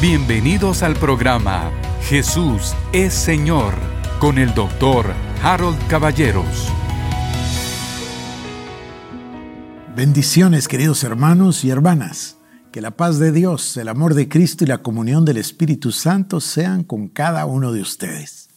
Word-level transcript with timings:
Bienvenidos 0.00 0.82
al 0.82 0.96
programa 0.96 1.70
Jesús 2.04 2.72
es 2.90 3.12
Señor 3.12 3.74
con 4.18 4.38
el 4.38 4.54
doctor 4.54 5.12
Harold 5.42 5.76
Caballeros. 5.88 6.68
Bendiciones 9.94 10.68
queridos 10.68 11.04
hermanos 11.04 11.66
y 11.66 11.70
hermanas. 11.70 12.38
Que 12.72 12.80
la 12.80 12.92
paz 12.92 13.18
de 13.18 13.30
Dios, 13.30 13.76
el 13.76 13.88
amor 13.88 14.14
de 14.14 14.30
Cristo 14.30 14.64
y 14.64 14.68
la 14.68 14.78
comunión 14.78 15.26
del 15.26 15.36
Espíritu 15.36 15.92
Santo 15.92 16.40
sean 16.40 16.82
con 16.82 17.08
cada 17.08 17.44
uno 17.44 17.70
de 17.70 17.82
ustedes. 17.82 18.48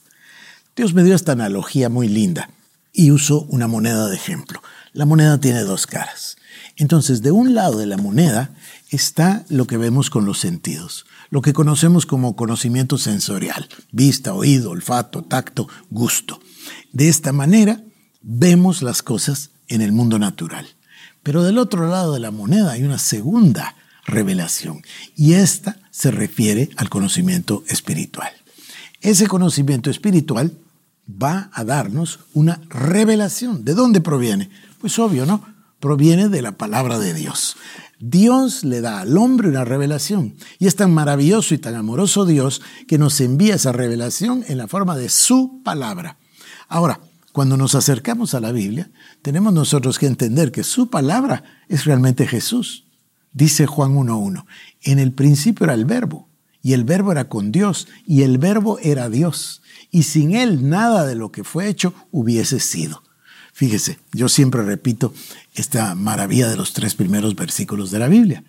Dios 0.77 0.93
me 0.93 1.03
dio 1.03 1.13
esta 1.13 1.33
analogía 1.33 1.89
muy 1.89 2.07
linda 2.07 2.51
y 2.93 3.11
uso 3.11 3.41
una 3.49 3.67
moneda 3.67 4.07
de 4.07 4.15
ejemplo. 4.15 4.61
La 4.93 5.03
moneda 5.03 5.41
tiene 5.41 5.63
dos 5.63 5.87
caras. 5.87 6.37
Entonces, 6.77 7.21
de 7.21 7.31
un 7.31 7.53
lado 7.53 7.79
de 7.79 7.85
la 7.85 7.97
moneda 7.97 8.51
está 8.95 9.45
lo 9.49 9.67
que 9.67 9.77
vemos 9.77 10.09
con 10.09 10.25
los 10.25 10.39
sentidos, 10.39 11.05
lo 11.29 11.41
que 11.41 11.53
conocemos 11.53 12.05
como 12.05 12.35
conocimiento 12.35 12.97
sensorial, 12.97 13.67
vista, 13.91 14.33
oído, 14.33 14.71
olfato, 14.71 15.23
tacto, 15.23 15.67
gusto. 15.89 16.39
De 16.91 17.09
esta 17.09 17.31
manera 17.33 17.81
vemos 18.21 18.81
las 18.81 19.01
cosas 19.01 19.49
en 19.67 19.81
el 19.81 19.91
mundo 19.91 20.19
natural. 20.19 20.67
Pero 21.23 21.43
del 21.43 21.57
otro 21.57 21.87
lado 21.87 22.13
de 22.13 22.19
la 22.19 22.31
moneda 22.31 22.71
hay 22.71 22.83
una 22.83 22.99
segunda 22.99 23.75
revelación 24.05 24.81
y 25.15 25.33
esta 25.33 25.77
se 25.89 26.11
refiere 26.11 26.69
al 26.75 26.89
conocimiento 26.89 27.63
espiritual. 27.67 28.31
Ese 29.01 29.27
conocimiento 29.27 29.89
espiritual 29.89 30.53
va 31.09 31.49
a 31.53 31.63
darnos 31.63 32.19
una 32.33 32.61
revelación. 32.69 33.65
¿De 33.65 33.73
dónde 33.73 34.01
proviene? 34.01 34.49
Pues 34.79 34.99
obvio, 34.99 35.25
¿no? 35.25 35.45
Proviene 35.79 36.29
de 36.29 36.41
la 36.41 36.53
palabra 36.53 36.99
de 36.99 37.13
Dios. 37.13 37.57
Dios 38.05 38.65
le 38.65 38.81
da 38.81 38.99
al 38.99 39.17
hombre 39.17 39.47
una 39.47 39.63
revelación 39.63 40.35
y 40.59 40.67
es 40.67 40.75
tan 40.75 40.93
maravilloso 40.93 41.53
y 41.53 41.57
tan 41.57 41.73
amoroso 41.75 42.25
Dios 42.25 42.61
que 42.85 42.97
nos 42.97 43.21
envía 43.21 43.55
esa 43.55 43.71
revelación 43.71 44.43
en 44.49 44.57
la 44.57 44.67
forma 44.67 44.97
de 44.97 45.07
su 45.07 45.61
palabra. 45.63 46.17
Ahora, 46.67 46.99
cuando 47.31 47.55
nos 47.55 47.75
acercamos 47.75 48.33
a 48.33 48.41
la 48.41 48.51
Biblia, 48.51 48.91
tenemos 49.21 49.53
nosotros 49.53 49.99
que 49.99 50.07
entender 50.07 50.51
que 50.51 50.63
su 50.63 50.89
palabra 50.89 51.45
es 51.69 51.85
realmente 51.85 52.27
Jesús. 52.27 52.87
Dice 53.31 53.67
Juan 53.67 53.95
1.1, 53.95 54.47
en 54.81 54.99
el 54.99 55.13
principio 55.13 55.63
era 55.63 55.73
el 55.73 55.85
verbo, 55.85 56.27
y 56.61 56.73
el 56.73 56.83
verbo 56.83 57.13
era 57.13 57.29
con 57.29 57.53
Dios, 57.53 57.87
y 58.05 58.23
el 58.23 58.37
verbo 58.37 58.79
era 58.79 59.09
Dios, 59.09 59.61
y 59.91 60.03
sin 60.03 60.35
él 60.35 60.67
nada 60.67 61.05
de 61.05 61.15
lo 61.15 61.31
que 61.31 61.45
fue 61.45 61.69
hecho 61.69 61.93
hubiese 62.11 62.59
sido. 62.59 63.01
Fíjese, 63.53 63.99
yo 64.11 64.29
siempre 64.29 64.63
repito 64.63 65.13
esta 65.53 65.95
maravilla 65.95 66.49
de 66.49 66.57
los 66.57 66.73
tres 66.73 66.95
primeros 66.95 67.35
versículos 67.35 67.91
de 67.91 67.99
la 67.99 68.07
Biblia. 68.07 68.43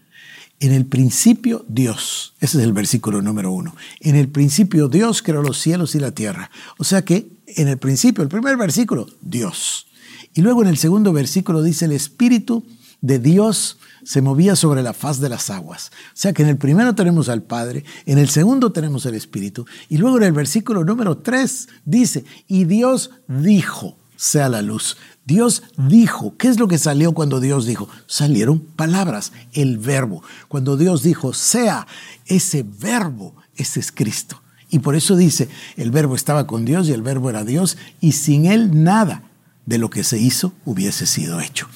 En 0.60 0.72
el 0.72 0.86
principio 0.86 1.64
Dios, 1.68 2.32
ese 2.40 2.58
es 2.58 2.64
el 2.64 2.72
versículo 2.72 3.20
número 3.20 3.52
uno. 3.52 3.76
En 4.00 4.16
el 4.16 4.28
principio 4.28 4.88
Dios 4.88 5.22
creó 5.22 5.42
los 5.42 5.58
cielos 5.58 5.94
y 5.94 6.00
la 6.00 6.12
tierra. 6.12 6.50
O 6.78 6.84
sea 6.84 7.04
que 7.04 7.28
en 7.46 7.68
el 7.68 7.76
principio, 7.76 8.22
el 8.22 8.30
primer 8.30 8.56
versículo, 8.56 9.06
Dios. 9.20 9.86
Y 10.32 10.40
luego 10.40 10.62
en 10.62 10.68
el 10.68 10.78
segundo 10.78 11.12
versículo 11.12 11.62
dice 11.62 11.84
el 11.84 11.92
Espíritu 11.92 12.64
de 13.02 13.18
Dios 13.18 13.78
se 14.04 14.22
movía 14.22 14.56
sobre 14.56 14.82
la 14.82 14.94
faz 14.94 15.20
de 15.20 15.28
las 15.28 15.50
aguas. 15.50 15.90
O 16.08 16.16
sea 16.16 16.32
que 16.32 16.42
en 16.42 16.48
el 16.48 16.56
primero 16.56 16.94
tenemos 16.94 17.28
al 17.28 17.42
Padre, 17.42 17.84
en 18.06 18.18
el 18.18 18.30
segundo 18.30 18.72
tenemos 18.72 19.04
el 19.06 19.14
Espíritu, 19.14 19.66
y 19.88 19.98
luego 19.98 20.16
en 20.18 20.24
el 20.24 20.32
versículo 20.32 20.84
número 20.84 21.18
3 21.18 21.68
dice, 21.84 22.24
y 22.48 22.64
Dios 22.64 23.10
dijo, 23.28 23.98
sea 24.16 24.48
la 24.48 24.62
luz. 24.62 24.96
Dios 25.26 25.62
dijo, 25.76 26.36
¿qué 26.36 26.48
es 26.48 26.58
lo 26.58 26.68
que 26.68 26.78
salió 26.78 27.12
cuando 27.12 27.40
Dios 27.40 27.66
dijo? 27.66 27.88
Salieron 28.06 28.60
palabras, 28.60 29.32
el 29.52 29.78
verbo. 29.78 30.22
Cuando 30.48 30.76
Dios 30.76 31.02
dijo, 31.02 31.32
sea, 31.32 31.86
ese 32.26 32.64
verbo, 32.64 33.34
ese 33.56 33.80
es 33.80 33.90
Cristo. 33.90 34.40
Y 34.70 34.80
por 34.80 34.96
eso 34.96 35.16
dice, 35.16 35.48
el 35.76 35.90
verbo 35.90 36.14
estaba 36.14 36.46
con 36.46 36.64
Dios 36.64 36.88
y 36.88 36.92
el 36.92 37.02
verbo 37.02 37.30
era 37.30 37.44
Dios, 37.44 37.76
y 38.00 38.12
sin 38.12 38.46
él 38.46 38.82
nada 38.82 39.22
de 39.66 39.78
lo 39.78 39.88
que 39.88 40.04
se 40.04 40.18
hizo 40.18 40.52
hubiese 40.64 41.06
sido 41.06 41.40
hecho. 41.40 41.68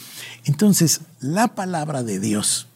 Entonces, 0.44 1.00
la 1.20 1.54
palabra 1.54 2.02
de 2.02 2.20
Dios 2.20 2.66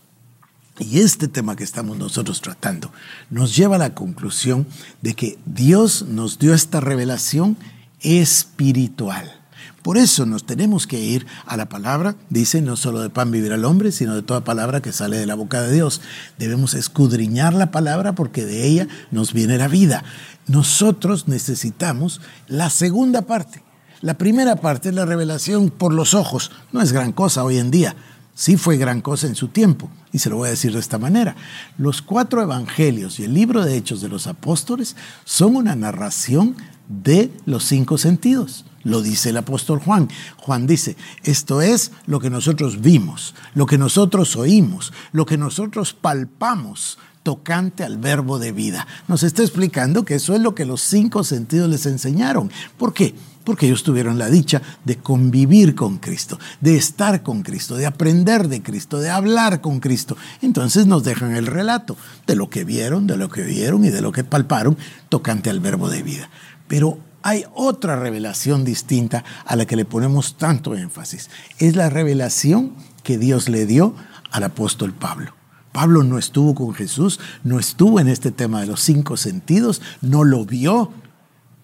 y 0.78 1.00
este 1.00 1.28
tema 1.28 1.54
que 1.54 1.64
estamos 1.64 1.98
nosotros 1.98 2.41
tratando 2.41 2.92
nos 3.31 3.54
lleva 3.54 3.76
a 3.76 3.78
la 3.78 3.94
conclusión 3.94 4.66
de 5.03 5.14
que 5.14 5.38
Dios 5.44 6.06
nos 6.08 6.38
dio 6.38 6.54
esta 6.54 6.81
revelación 6.81 7.56
espiritual. 8.00 9.41
Por 9.82 9.98
eso 9.98 10.26
nos 10.26 10.47
tenemos 10.47 10.87
que 10.87 11.00
ir 11.00 11.26
a 11.44 11.56
la 11.56 11.69
palabra, 11.69 12.15
dice, 12.31 12.62
no 12.62 12.76
solo 12.76 13.00
de 13.00 13.10
pan 13.10 13.32
vivirá 13.32 13.56
el 13.56 13.65
hombre, 13.65 13.91
sino 13.91 14.15
de 14.15 14.22
toda 14.22 14.44
palabra 14.44 14.81
que 14.81 14.93
sale 14.93 15.16
de 15.16 15.26
la 15.26 15.34
boca 15.34 15.60
de 15.60 15.72
Dios. 15.72 16.00
Debemos 16.38 16.75
escudriñar 16.75 17.53
la 17.53 17.72
palabra 17.72 18.15
porque 18.15 18.44
de 18.44 18.65
ella 18.65 18.87
nos 19.10 19.32
viene 19.32 19.59
la 19.59 19.66
vida. 19.66 20.04
Nosotros 20.47 21.26
necesitamos 21.26 22.20
la 22.47 22.70
segunda 22.70 23.22
parte. 23.22 23.65
La 24.03 24.19
primera 24.19 24.56
parte 24.56 24.91
es 24.91 24.94
la 24.94 25.04
revelación 25.04 25.70
por 25.70 25.93
los 25.93 26.14
ojos. 26.14 26.53
No 26.70 26.81
es 26.81 26.93
gran 26.93 27.10
cosa 27.10 27.43
hoy 27.43 27.59
en 27.59 27.72
día. 27.72 27.97
Sí 28.34 28.56
fue 28.56 28.76
gran 28.76 29.00
cosa 29.00 29.26
en 29.26 29.34
su 29.34 29.49
tiempo. 29.49 29.91
Y 30.12 30.19
se 30.19 30.31
lo 30.31 30.37
voy 30.37 30.49
a 30.49 30.53
decir 30.53 30.72
de 30.72 30.78
esta 30.78 30.99
manera. 30.99 31.34
Los 31.76 32.03
cuatro 32.03 32.41
evangelios 32.41 33.19
y 33.19 33.25
el 33.25 33.34
libro 33.34 33.64
de 33.64 33.76
Hechos 33.76 34.00
de 34.00 34.09
los 34.09 34.28
Apóstoles 34.28 34.94
son 35.25 35.56
una 35.56 35.75
narración 35.75 36.56
de 36.88 37.32
los 37.47 37.64
cinco 37.64 37.99
sentidos. 37.99 38.64
Lo 38.84 39.03
dice 39.03 39.31
el 39.31 39.37
apóstol 39.37 39.78
Juan. 39.78 40.09
Juan 40.37 40.66
dice, 40.66 40.97
esto 41.22 41.62
es 41.62 41.93
lo 42.06 42.20
que 42.20 42.31
nosotros 42.31 42.81
vimos, 42.81 43.34
lo 43.54 43.66
que 43.66 43.78
nosotros 43.78 44.37
oímos, 44.37 44.93
lo 45.12 45.26
que 45.26 45.38
nosotros 45.38 45.93
palpamos 45.93 46.98
tocante 47.22 47.84
al 47.84 47.98
verbo 47.98 48.38
de 48.38 48.53
vida. 48.53 48.87
Nos 49.09 49.22
está 49.22 49.43
explicando 49.43 50.04
que 50.04 50.16
eso 50.16 50.34
es 50.34 50.41
lo 50.41 50.54
que 50.54 50.66
los 50.66 50.81
cinco 50.81 51.25
sentidos 51.25 51.69
les 51.70 51.87
enseñaron. 51.87 52.50
¿Por 52.76 52.93
qué? 52.93 53.15
Porque 53.44 53.66
ellos 53.66 53.82
tuvieron 53.82 54.19
la 54.19 54.28
dicha 54.28 54.62
de 54.84 54.97
convivir 54.97 55.75
con 55.75 55.99
Cristo, 55.99 56.38
de 56.60 56.76
estar 56.76 57.22
con 57.22 57.43
Cristo, 57.43 57.76
de 57.76 57.87
aprender 57.87 58.49
de 58.49 58.62
Cristo, 58.62 58.99
de 58.99 59.10
hablar 59.10 59.60
con 59.60 59.81
Cristo. 59.81 60.16
Entonces 60.43 60.87
nos 60.87 61.03
dejan 61.04 61.34
el 61.34 61.47
relato 61.47 61.97
de 62.26 62.37
lo 62.37 62.50
que 62.50 62.64
vieron, 62.64 63.06
de 63.06 63.16
lo 63.16 63.28
que 63.28 63.43
vieron 63.43 63.84
y 63.84 63.91
de 63.91 64.00
lo 64.00 64.12
que 64.12 64.25
palparon 64.25 64.76
tocante 65.09 65.50
al 65.50 65.60
verbo 65.60 65.88
de 65.88 66.03
vida. 66.03 66.28
Pero 66.69 66.99
hay 67.22 67.44
otra 67.55 67.97
revelación 67.97 68.65
distinta 68.65 69.25
a 69.44 69.56
la 69.56 69.66
que 69.66 69.77
le 69.77 69.84
ponemos 69.84 70.37
tanto 70.37 70.75
énfasis. 70.75 71.31
Es 71.59 71.77
la 71.77 71.88
revelación 71.88 72.72
que 73.03 73.19
Dios 73.19 73.49
le 73.49 73.66
dio 73.66 73.94
al 74.31 74.44
apóstol 74.44 74.93
Pablo. 74.93 75.34
Pablo 75.72 76.03
no 76.03 76.19
estuvo 76.19 76.55
con 76.55 76.75
Jesús, 76.75 77.19
no 77.44 77.59
estuvo 77.59 77.99
en 77.99 78.09
este 78.09 78.31
tema 78.31 78.61
de 78.61 78.66
los 78.66 78.81
cinco 78.81 79.16
sentidos, 79.16 79.81
no 80.03 80.22
lo 80.22 80.44
vio, 80.44 80.93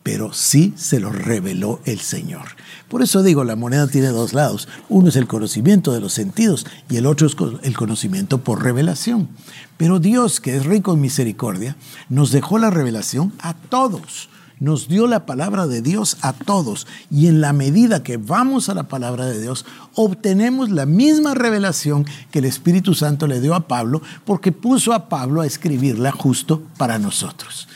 pero 0.03 0.33
sí 0.33 0.73
se 0.77 1.01
lo 1.01 1.13
reveló 1.13 1.81
el 1.85 2.01
Señor. 2.01 2.47
Por 2.89 3.03
eso 3.03 3.23
digo, 3.23 3.45
la 3.45 3.57
moneda 3.57 3.87
tiene 3.89 4.09
dos 4.09 4.33
lados. 4.33 4.67
Uno 4.89 5.11
es 5.11 5.17
el 5.17 5.27
conocimiento 5.27 5.93
de 5.93 6.01
los 6.01 6.15
sentidos 6.15 6.67
y 6.89 6.97
el 6.97 7.05
otro 7.05 7.27
es 7.27 7.37
el 7.63 7.77
conocimiento 7.77 8.39
por 8.39 8.63
revelación. 8.63 9.29
Pero 9.77 9.99
Dios, 9.99 10.41
que 10.41 10.57
es 10.57 10.65
rico 10.65 10.95
en 10.95 11.03
misericordia, 11.03 11.77
nos 12.09 12.33
dejó 12.33 12.59
la 12.59 12.71
revelación 12.71 13.35
a 13.41 13.53
todos 13.53 14.31
nos 14.61 14.89
dio 14.89 15.07
la 15.07 15.27
palabra 15.27 15.67
de 15.67 15.83
Dios 15.83 16.17
a 16.23 16.33
todos 16.33 16.87
y 17.11 17.27
en 17.27 17.41
la 17.41 17.53
medida 17.53 18.03
que 18.03 18.17
vamos 18.17 18.69
a 18.69 18.75
la 18.75 18.85
palabra 18.85 19.27
de 19.27 19.41
Dios 19.41 19.65
obtenemos 19.95 20.71
la 20.71 20.87
misma 20.87 21.35
revelación 21.35 22.05
que 22.31 22.41
el 22.41 22.45
Espíritu 22.45 22.95
Santo 22.95 23.27
le 23.27 23.41
dio 23.41 23.55
a 23.55 23.69
Pablo 23.69 24.03
porque 24.25 24.53
puso 24.53 24.93
a 24.93 25.09
Pablo 25.09 25.41
a 25.41 25.47
escribirla 25.47 26.13
justo 26.13 26.63
para 26.77 26.99
nosotros. 26.99 27.69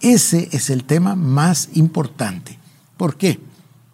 Ese 0.00 0.48
es 0.52 0.70
el 0.70 0.84
tema 0.84 1.14
más 1.14 1.70
importante. 1.74 2.58
¿Por 2.96 3.16
qué? 3.16 3.40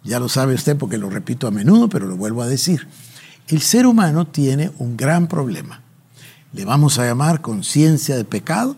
Ya 0.03 0.19
lo 0.19 0.27
sabe 0.27 0.53
usted 0.53 0.77
porque 0.77 0.97
lo 0.97 1.09
repito 1.09 1.47
a 1.47 1.51
menudo, 1.51 1.87
pero 1.87 2.07
lo 2.07 2.17
vuelvo 2.17 2.41
a 2.41 2.47
decir. 2.47 2.87
El 3.47 3.61
ser 3.61 3.87
humano 3.87 4.27
tiene 4.27 4.71
un 4.79 4.97
gran 4.97 5.27
problema. 5.27 5.81
Le 6.51 6.65
vamos 6.65 6.99
a 6.99 7.05
llamar 7.05 7.41
conciencia 7.41 8.15
de 8.15 8.25
pecado, 8.25 8.75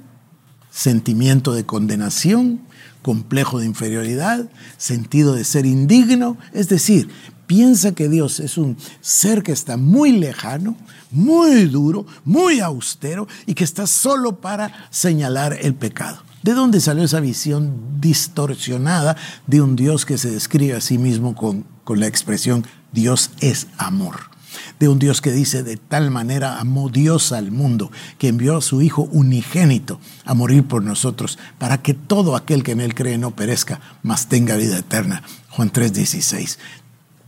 sentimiento 0.71 1.53
de 1.53 1.65
condenación, 1.65 2.61
complejo 3.05 3.59
de 3.59 3.67
inferioridad, 3.67 4.49
sentido 4.77 5.35
de 5.35 5.43
ser 5.43 5.67
indigno, 5.67 6.39
es 6.53 6.69
decir, 6.69 7.07
piensa 7.45 7.91
que 7.91 8.09
Dios 8.09 8.39
es 8.39 8.57
un 8.57 8.77
ser 8.99 9.43
que 9.43 9.51
está 9.51 9.77
muy 9.77 10.11
lejano, 10.11 10.75
muy 11.11 11.65
duro, 11.65 12.07
muy 12.23 12.61
austero 12.61 13.27
y 13.45 13.53
que 13.53 13.63
está 13.63 13.85
solo 13.85 14.41
para 14.41 14.89
señalar 14.89 15.55
el 15.61 15.75
pecado. 15.75 16.17
¿De 16.41 16.53
dónde 16.53 16.81
salió 16.81 17.03
esa 17.03 17.19
visión 17.19 18.01
distorsionada 18.01 19.15
de 19.45 19.61
un 19.61 19.75
Dios 19.75 20.03
que 20.03 20.17
se 20.17 20.31
describe 20.31 20.73
a 20.73 20.81
sí 20.81 20.97
mismo 20.97 21.35
con, 21.35 21.63
con 21.83 21.99
la 21.99 22.07
expresión 22.07 22.65
Dios 22.91 23.29
es 23.39 23.67
amor? 23.77 24.34
De 24.79 24.87
un 24.87 24.99
Dios 24.99 25.21
que 25.21 25.31
dice, 25.31 25.63
de 25.63 25.77
tal 25.77 26.11
manera 26.11 26.59
amó 26.59 26.89
Dios 26.89 27.31
al 27.31 27.51
mundo, 27.51 27.91
que 28.17 28.27
envió 28.27 28.57
a 28.57 28.61
su 28.61 28.81
Hijo 28.81 29.09
unigénito 29.11 29.99
a 30.25 30.33
morir 30.33 30.63
por 30.65 30.83
nosotros, 30.83 31.39
para 31.57 31.81
que 31.81 31.93
todo 31.93 32.35
aquel 32.35 32.63
que 32.63 32.71
en 32.71 32.81
Él 32.81 32.95
cree 32.95 33.17
no 33.17 33.35
perezca, 33.35 33.79
mas 34.03 34.27
tenga 34.27 34.55
vida 34.55 34.77
eterna. 34.77 35.23
Juan 35.49 35.71
3:16. 35.71 36.57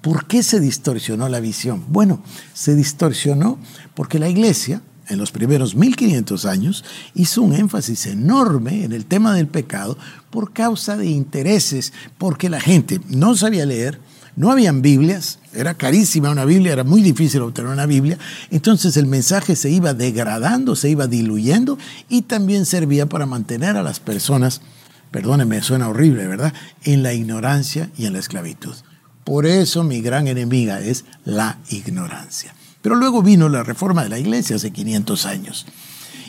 ¿Por 0.01 0.25
qué 0.25 0.43
se 0.43 0.59
distorsionó 0.59 1.27
la 1.27 1.39
visión? 1.39 1.83
Bueno, 1.89 2.21
se 2.53 2.75
distorsionó 2.75 3.59
porque 3.93 4.19
la 4.19 4.29
iglesia, 4.29 4.81
en 5.09 5.17
los 5.17 5.31
primeros 5.31 5.75
1500 5.75 6.45
años, 6.45 6.85
hizo 7.13 7.41
un 7.41 7.53
énfasis 7.53 8.05
enorme 8.05 8.83
en 8.83 8.93
el 8.93 9.05
tema 9.05 9.33
del 9.33 9.47
pecado 9.47 9.97
por 10.29 10.53
causa 10.53 10.97
de 10.97 11.07
intereses, 11.07 11.93
porque 12.17 12.49
la 12.49 12.61
gente 12.61 13.01
no 13.09 13.35
sabía 13.35 13.65
leer, 13.65 13.99
no 14.37 14.51
habían 14.51 14.83
Biblias, 14.83 15.39
era 15.51 15.73
carísima 15.73 16.29
una 16.29 16.45
Biblia, 16.45 16.71
era 16.71 16.83
muy 16.83 17.01
difícil 17.01 17.41
obtener 17.41 17.71
una 17.71 17.87
Biblia, 17.87 18.19
entonces 18.51 18.95
el 18.95 19.07
mensaje 19.07 19.55
se 19.55 19.71
iba 19.71 19.95
degradando, 19.95 20.75
se 20.75 20.89
iba 20.89 21.07
diluyendo 21.07 21.77
y 22.07 22.21
también 22.21 22.67
servía 22.67 23.07
para 23.07 23.25
mantener 23.25 23.75
a 23.75 23.83
las 23.83 23.99
personas, 23.99 24.61
perdónenme, 25.09 25.61
suena 25.63 25.89
horrible, 25.89 26.27
¿verdad?, 26.27 26.53
en 26.83 27.01
la 27.01 27.13
ignorancia 27.13 27.89
y 27.97 28.05
en 28.05 28.13
la 28.13 28.19
esclavitud. 28.19 28.75
Por 29.23 29.47
eso 29.47 29.83
mi 29.83 30.01
gran 30.01 30.27
enemiga 30.27 30.79
es 30.79 31.03
la 31.25 31.57
ignorancia. 31.69 32.53
Pero 32.83 32.95
luego 32.95 33.23
vino 33.23 33.49
la 33.49 33.63
reforma 33.63 34.03
de 34.03 34.09
la 34.09 34.19
iglesia 34.19 34.55
hace 34.55 34.71
500 34.71 35.25
años. 35.25 35.65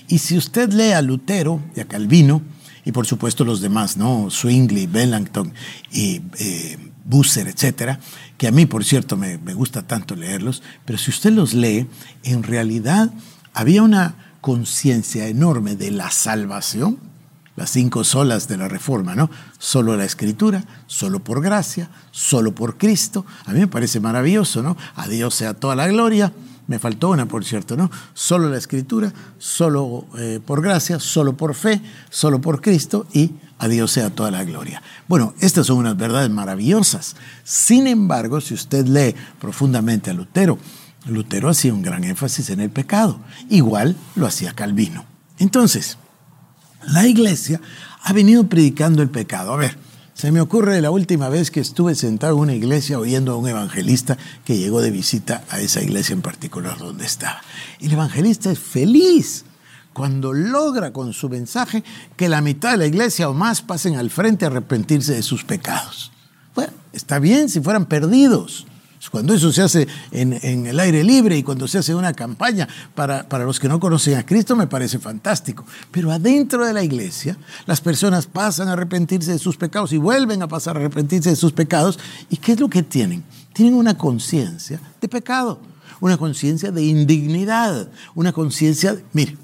Y 0.08 0.18
si 0.18 0.38
usted 0.38 0.72
lee 0.72 0.92
a 0.92 1.02
Lutero 1.02 1.62
y 1.76 1.80
a 1.80 1.84
Calvino, 1.84 2.40
y 2.86 2.92
por 2.92 3.06
supuesto 3.06 3.44
los 3.44 3.60
demás, 3.60 3.98
¿no? 3.98 4.30
Swingley, 4.30 4.86
Bellington 4.86 5.52
y 5.92 6.22
eh, 6.38 6.78
Busser, 7.08 7.48
etcétera, 7.48 7.98
que 8.36 8.48
a 8.48 8.50
mí, 8.50 8.66
por 8.66 8.84
cierto, 8.84 9.16
me, 9.16 9.36
gusta 9.54 9.80
tanto 9.80 10.14
leerlos, 10.14 10.62
pero 10.84 10.98
si 10.98 11.10
usted 11.10 11.32
los 11.32 11.54
lee, 11.54 11.88
en 12.22 12.42
realidad 12.42 13.10
había 13.54 13.82
una 13.82 14.36
conciencia 14.42 15.26
enorme 15.26 15.74
de 15.74 15.90
la 15.90 16.10
salvación, 16.10 16.98
las 17.56 17.70
cinco 17.70 18.04
solas 18.04 18.46
de 18.46 18.58
la 18.58 18.68
reforma, 18.68 19.14
¿no? 19.14 19.30
Solo 19.58 19.96
la 19.96 20.04
escritura, 20.04 20.62
solo 20.86 21.24
por 21.24 21.42
gracia, 21.42 21.88
solo 22.10 22.54
por 22.54 22.76
Cristo. 22.76 23.24
A 23.46 23.52
mí 23.52 23.60
me 23.60 23.68
parece 23.68 24.00
maravilloso, 24.00 24.62
¿no? 24.62 24.76
A 24.94 25.08
Dios 25.08 25.34
sea 25.34 25.54
toda 25.54 25.74
la 25.74 25.88
gloria. 25.88 26.30
Me 26.66 26.78
faltó 26.78 27.08
una, 27.08 27.24
por 27.24 27.42
cierto, 27.42 27.74
¿no? 27.74 27.90
Solo 28.12 28.50
la 28.50 28.58
escritura, 28.58 29.14
solo 29.38 30.04
eh, 30.18 30.40
por 30.44 30.60
gracia, 30.60 31.00
solo 31.00 31.38
por 31.38 31.54
fe, 31.54 31.80
solo 32.10 32.38
por 32.38 32.60
Cristo 32.60 33.06
y 33.14 33.32
a 33.58 33.68
Dios 33.68 33.92
sea 33.92 34.10
toda 34.10 34.30
la 34.30 34.44
gloria. 34.44 34.82
Bueno, 35.08 35.34
estas 35.40 35.66
son 35.66 35.78
unas 35.78 35.96
verdades 35.96 36.30
maravillosas. 36.30 37.16
Sin 37.44 37.86
embargo, 37.86 38.40
si 38.40 38.54
usted 38.54 38.86
lee 38.86 39.14
profundamente 39.40 40.10
a 40.10 40.14
Lutero, 40.14 40.58
Lutero 41.06 41.48
hacía 41.48 41.74
un 41.74 41.82
gran 41.82 42.04
énfasis 42.04 42.50
en 42.50 42.60
el 42.60 42.70
pecado. 42.70 43.20
Igual 43.48 43.96
lo 44.14 44.26
hacía 44.26 44.52
Calvino. 44.54 45.04
Entonces, 45.38 45.98
la 46.86 47.06
iglesia 47.06 47.60
ha 48.02 48.12
venido 48.12 48.48
predicando 48.48 49.02
el 49.02 49.10
pecado. 49.10 49.52
A 49.52 49.56
ver, 49.56 49.76
se 50.14 50.32
me 50.32 50.40
ocurre 50.40 50.80
la 50.80 50.90
última 50.90 51.28
vez 51.28 51.50
que 51.50 51.60
estuve 51.60 51.94
sentado 51.94 52.34
en 52.34 52.40
una 52.40 52.54
iglesia 52.54 52.98
oyendo 52.98 53.32
a 53.32 53.36
un 53.36 53.48
evangelista 53.48 54.18
que 54.44 54.58
llegó 54.58 54.80
de 54.80 54.90
visita 54.90 55.44
a 55.48 55.60
esa 55.60 55.80
iglesia 55.80 56.12
en 56.12 56.22
particular 56.22 56.78
donde 56.78 57.06
estaba. 57.06 57.40
El 57.80 57.92
evangelista 57.92 58.50
es 58.50 58.58
feliz 58.58 59.44
cuando 59.98 60.32
logra 60.32 60.92
con 60.92 61.12
su 61.12 61.28
mensaje 61.28 61.82
que 62.16 62.28
la 62.28 62.40
mitad 62.40 62.70
de 62.70 62.76
la 62.76 62.86
iglesia 62.86 63.28
o 63.28 63.34
más 63.34 63.62
pasen 63.62 63.96
al 63.96 64.10
frente 64.10 64.44
a 64.44 64.48
arrepentirse 64.48 65.12
de 65.12 65.24
sus 65.24 65.42
pecados. 65.42 66.12
Bueno, 66.54 66.72
está 66.92 67.18
bien 67.18 67.48
si 67.48 67.60
fueran 67.60 67.86
perdidos. 67.86 68.64
Cuando 69.10 69.34
eso 69.34 69.50
se 69.52 69.62
hace 69.62 69.88
en, 70.12 70.66
el 70.66 70.78
aire 70.78 71.02
libre 71.02 71.36
y 71.36 71.42
cuando 71.42 71.66
se 71.66 71.78
hace 71.78 71.96
una 71.96 72.12
campaña 72.12 72.68
para, 72.94 73.28
para, 73.28 73.44
los 73.44 73.58
que 73.58 73.68
no 73.68 73.80
conocen 73.80 74.16
a 74.18 74.24
Cristo, 74.24 74.54
me 74.54 74.68
parece 74.68 75.00
fantástico. 75.00 75.64
Pero 75.90 76.12
adentro 76.12 76.64
de 76.64 76.72
la 76.72 76.84
iglesia, 76.84 77.36
las 77.66 77.80
personas 77.80 78.26
pasan 78.26 78.68
a 78.68 78.74
arrepentirse 78.74 79.32
de 79.32 79.38
sus 79.38 79.56
pecados 79.56 79.92
y 79.92 79.96
vuelven 79.96 80.42
a 80.42 80.48
pasar 80.48 80.76
a 80.76 80.80
arrepentirse 80.80 81.30
de 81.30 81.36
sus 81.36 81.52
pecados. 81.52 81.98
¿Y 82.30 82.36
qué 82.36 82.52
es 82.52 82.60
lo 82.60 82.68
que 82.68 82.84
tienen? 82.84 83.24
Tienen 83.52 83.74
una 83.74 83.98
conciencia 83.98 84.80
de 85.00 85.08
pecado, 85.08 85.58
una 86.00 86.16
conciencia 86.18 86.70
de 86.70 86.84
indignidad, 86.84 87.88
una 88.14 88.32
conciencia, 88.32 88.96
mire, 89.12 89.36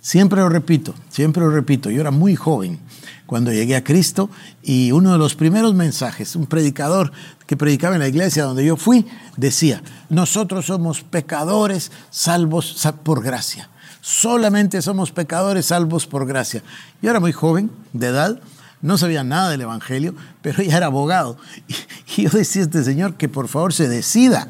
Siempre 0.00 0.40
lo 0.40 0.48
repito, 0.48 0.94
siempre 1.10 1.42
lo 1.42 1.50
repito, 1.50 1.90
yo 1.90 2.00
era 2.00 2.10
muy 2.10 2.36
joven 2.36 2.78
cuando 3.26 3.52
llegué 3.52 3.76
a 3.76 3.84
Cristo 3.84 4.30
y 4.62 4.90
uno 4.92 5.12
de 5.12 5.18
los 5.18 5.34
primeros 5.34 5.74
mensajes, 5.74 6.34
un 6.34 6.46
predicador 6.46 7.12
que 7.46 7.58
predicaba 7.58 7.94
en 7.94 8.00
la 8.00 8.08
iglesia 8.08 8.44
donde 8.44 8.64
yo 8.64 8.76
fui, 8.76 9.06
decía, 9.36 9.82
nosotros 10.08 10.66
somos 10.66 11.02
pecadores 11.02 11.92
salvos 12.10 12.88
por 13.02 13.22
gracia. 13.22 13.68
Solamente 14.00 14.80
somos 14.80 15.12
pecadores 15.12 15.66
salvos 15.66 16.06
por 16.06 16.26
gracia. 16.26 16.62
Yo 17.02 17.10
era 17.10 17.20
muy 17.20 17.32
joven, 17.32 17.70
de 17.92 18.06
edad, 18.06 18.40
no 18.80 18.96
sabía 18.96 19.24
nada 19.24 19.50
del 19.50 19.60
Evangelio, 19.62 20.14
pero 20.40 20.62
ya 20.62 20.76
era 20.76 20.86
abogado. 20.86 21.36
Y 22.16 22.22
yo 22.22 22.30
decía 22.30 22.62
a 22.62 22.64
este 22.64 22.82
señor 22.82 23.14
que 23.14 23.28
por 23.28 23.46
favor 23.48 23.72
se 23.72 23.88
decida 23.88 24.48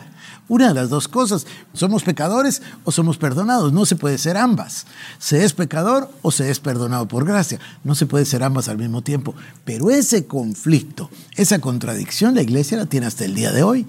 una 0.48 0.68
de 0.68 0.74
las 0.74 0.88
dos 0.88 1.08
cosas. 1.08 1.46
¿Somos 1.72 2.02
pecadores 2.02 2.62
o 2.84 2.92
somos 2.92 3.18
perdonados? 3.18 3.72
No 3.72 3.86
se 3.86 3.96
puede 3.96 4.18
ser 4.18 4.36
ambas. 4.36 4.86
Se 5.18 5.44
es 5.44 5.52
pecador 5.52 6.10
o 6.22 6.30
se 6.30 6.50
es 6.50 6.58
perdonado 6.58 7.06
por 7.06 7.24
gracia. 7.24 7.60
No 7.84 7.94
se 7.94 8.06
puede 8.06 8.24
ser 8.24 8.42
ambas 8.42 8.68
al 8.68 8.78
mismo 8.78 9.02
tiempo. 9.02 9.34
Pero 9.64 9.90
ese 9.90 10.26
conflicto, 10.26 11.10
esa 11.36 11.60
contradicción, 11.60 12.34
la 12.34 12.42
iglesia 12.42 12.78
la 12.78 12.86
tiene 12.86 13.06
hasta 13.06 13.24
el 13.24 13.34
día 13.34 13.52
de 13.52 13.62
hoy. 13.62 13.86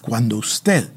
Cuando 0.00 0.36
usted 0.36 0.88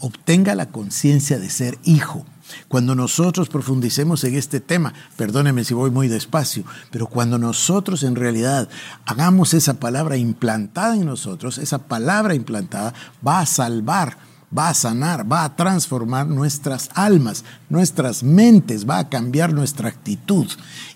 obtenga 0.00 0.54
la 0.54 0.66
conciencia 0.66 1.38
de 1.38 1.50
ser 1.50 1.78
hijo, 1.84 2.24
cuando 2.68 2.94
nosotros 2.94 3.48
profundicemos 3.48 4.24
en 4.24 4.36
este 4.36 4.60
tema, 4.60 4.92
perdóneme 5.16 5.64
si 5.64 5.74
voy 5.74 5.90
muy 5.90 6.08
despacio, 6.08 6.64
pero 6.90 7.06
cuando 7.06 7.38
nosotros 7.38 8.02
en 8.02 8.16
realidad 8.16 8.68
hagamos 9.06 9.54
esa 9.54 9.74
palabra 9.74 10.16
implantada 10.16 10.96
en 10.96 11.06
nosotros, 11.06 11.58
esa 11.58 11.78
palabra 11.78 12.34
implantada 12.34 12.94
va 13.26 13.40
a 13.40 13.46
salvar 13.46 14.16
va 14.56 14.68
a 14.68 14.74
sanar, 14.74 15.30
va 15.30 15.44
a 15.44 15.56
transformar 15.56 16.26
nuestras 16.26 16.90
almas, 16.94 17.44
nuestras 17.70 18.22
mentes, 18.22 18.88
va 18.88 18.98
a 18.98 19.08
cambiar 19.08 19.52
nuestra 19.52 19.88
actitud 19.88 20.46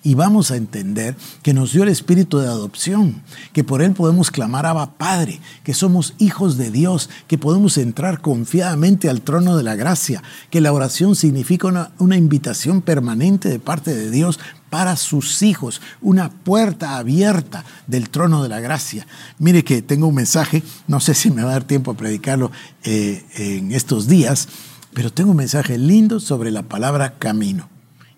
y 0.06 0.14
vamos 0.14 0.52
a 0.52 0.56
entender 0.56 1.16
que 1.42 1.52
nos 1.52 1.72
dio 1.72 1.82
el 1.82 1.88
espíritu 1.88 2.38
de 2.38 2.46
adopción, 2.46 3.24
que 3.52 3.64
por 3.64 3.82
él 3.82 3.90
podemos 3.90 4.30
clamar 4.30 4.64
a 4.64 4.92
Padre, 4.92 5.40
que 5.64 5.74
somos 5.74 6.14
hijos 6.18 6.56
de 6.56 6.70
Dios, 6.70 7.10
que 7.26 7.38
podemos 7.38 7.76
entrar 7.76 8.20
confiadamente 8.20 9.10
al 9.10 9.22
trono 9.22 9.56
de 9.56 9.64
la 9.64 9.74
gracia, 9.74 10.22
que 10.48 10.60
la 10.60 10.72
oración 10.72 11.16
significa 11.16 11.66
una, 11.66 11.90
una 11.98 12.16
invitación 12.16 12.82
permanente 12.82 13.48
de 13.48 13.58
parte 13.58 13.96
de 13.96 14.12
Dios 14.12 14.38
para 14.70 14.94
sus 14.94 15.42
hijos, 15.42 15.80
una 16.00 16.30
puerta 16.30 16.98
abierta 16.98 17.64
del 17.88 18.08
trono 18.08 18.44
de 18.44 18.48
la 18.48 18.60
gracia. 18.60 19.08
Mire 19.40 19.64
que 19.64 19.82
tengo 19.82 20.06
un 20.06 20.14
mensaje, 20.14 20.62
no 20.86 21.00
sé 21.00 21.14
si 21.14 21.32
me 21.32 21.42
va 21.42 21.48
a 21.48 21.54
dar 21.54 21.64
tiempo 21.64 21.90
a 21.90 21.96
predicarlo 21.96 22.52
eh, 22.84 23.24
en 23.34 23.72
estos 23.72 24.06
días, 24.06 24.46
pero 24.94 25.12
tengo 25.12 25.32
un 25.32 25.38
mensaje 25.38 25.78
lindo 25.78 26.20
sobre 26.20 26.52
la 26.52 26.62
palabra 26.62 27.14
camino. 27.18 27.68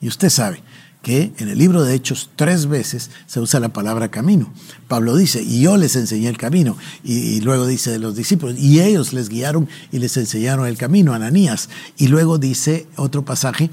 Y 0.02 0.08
usted 0.08 0.29
sabe 0.29 0.62
que 1.02 1.33
en 1.38 1.49
el 1.49 1.59
libro 1.59 1.85
de 1.85 1.95
Hechos 1.95 2.31
tres 2.37 2.67
veces 2.67 3.11
se 3.26 3.40
usa 3.40 3.61
la 3.61 3.69
palabra 3.71 4.11
camino. 4.11 4.52
Pablo 4.88 5.17
dice, 5.17 5.43
y 5.43 5.61
yo 5.61 5.76
les 5.76 5.97
enseñé 5.97 6.28
el 6.28 6.37
camino. 6.37 6.76
Y, 7.05 7.40
luego 7.40 7.67
dice 7.67 7.90
de 7.90 7.99
los 7.99 8.17
discípulos, 8.17 8.59
y 8.59 8.81
ellos 8.81 9.12
les 9.12 9.28
guiaron 9.28 9.69
y 9.93 9.99
les 9.99 10.17
enseñaron 10.17 10.67
el 10.67 10.76
camino, 10.76 11.14
Ananías. 11.14 11.69
Y 11.97 12.09
luego 12.09 12.38
dice 12.38 12.87
otro 12.97 13.25
pasaje, 13.25 13.71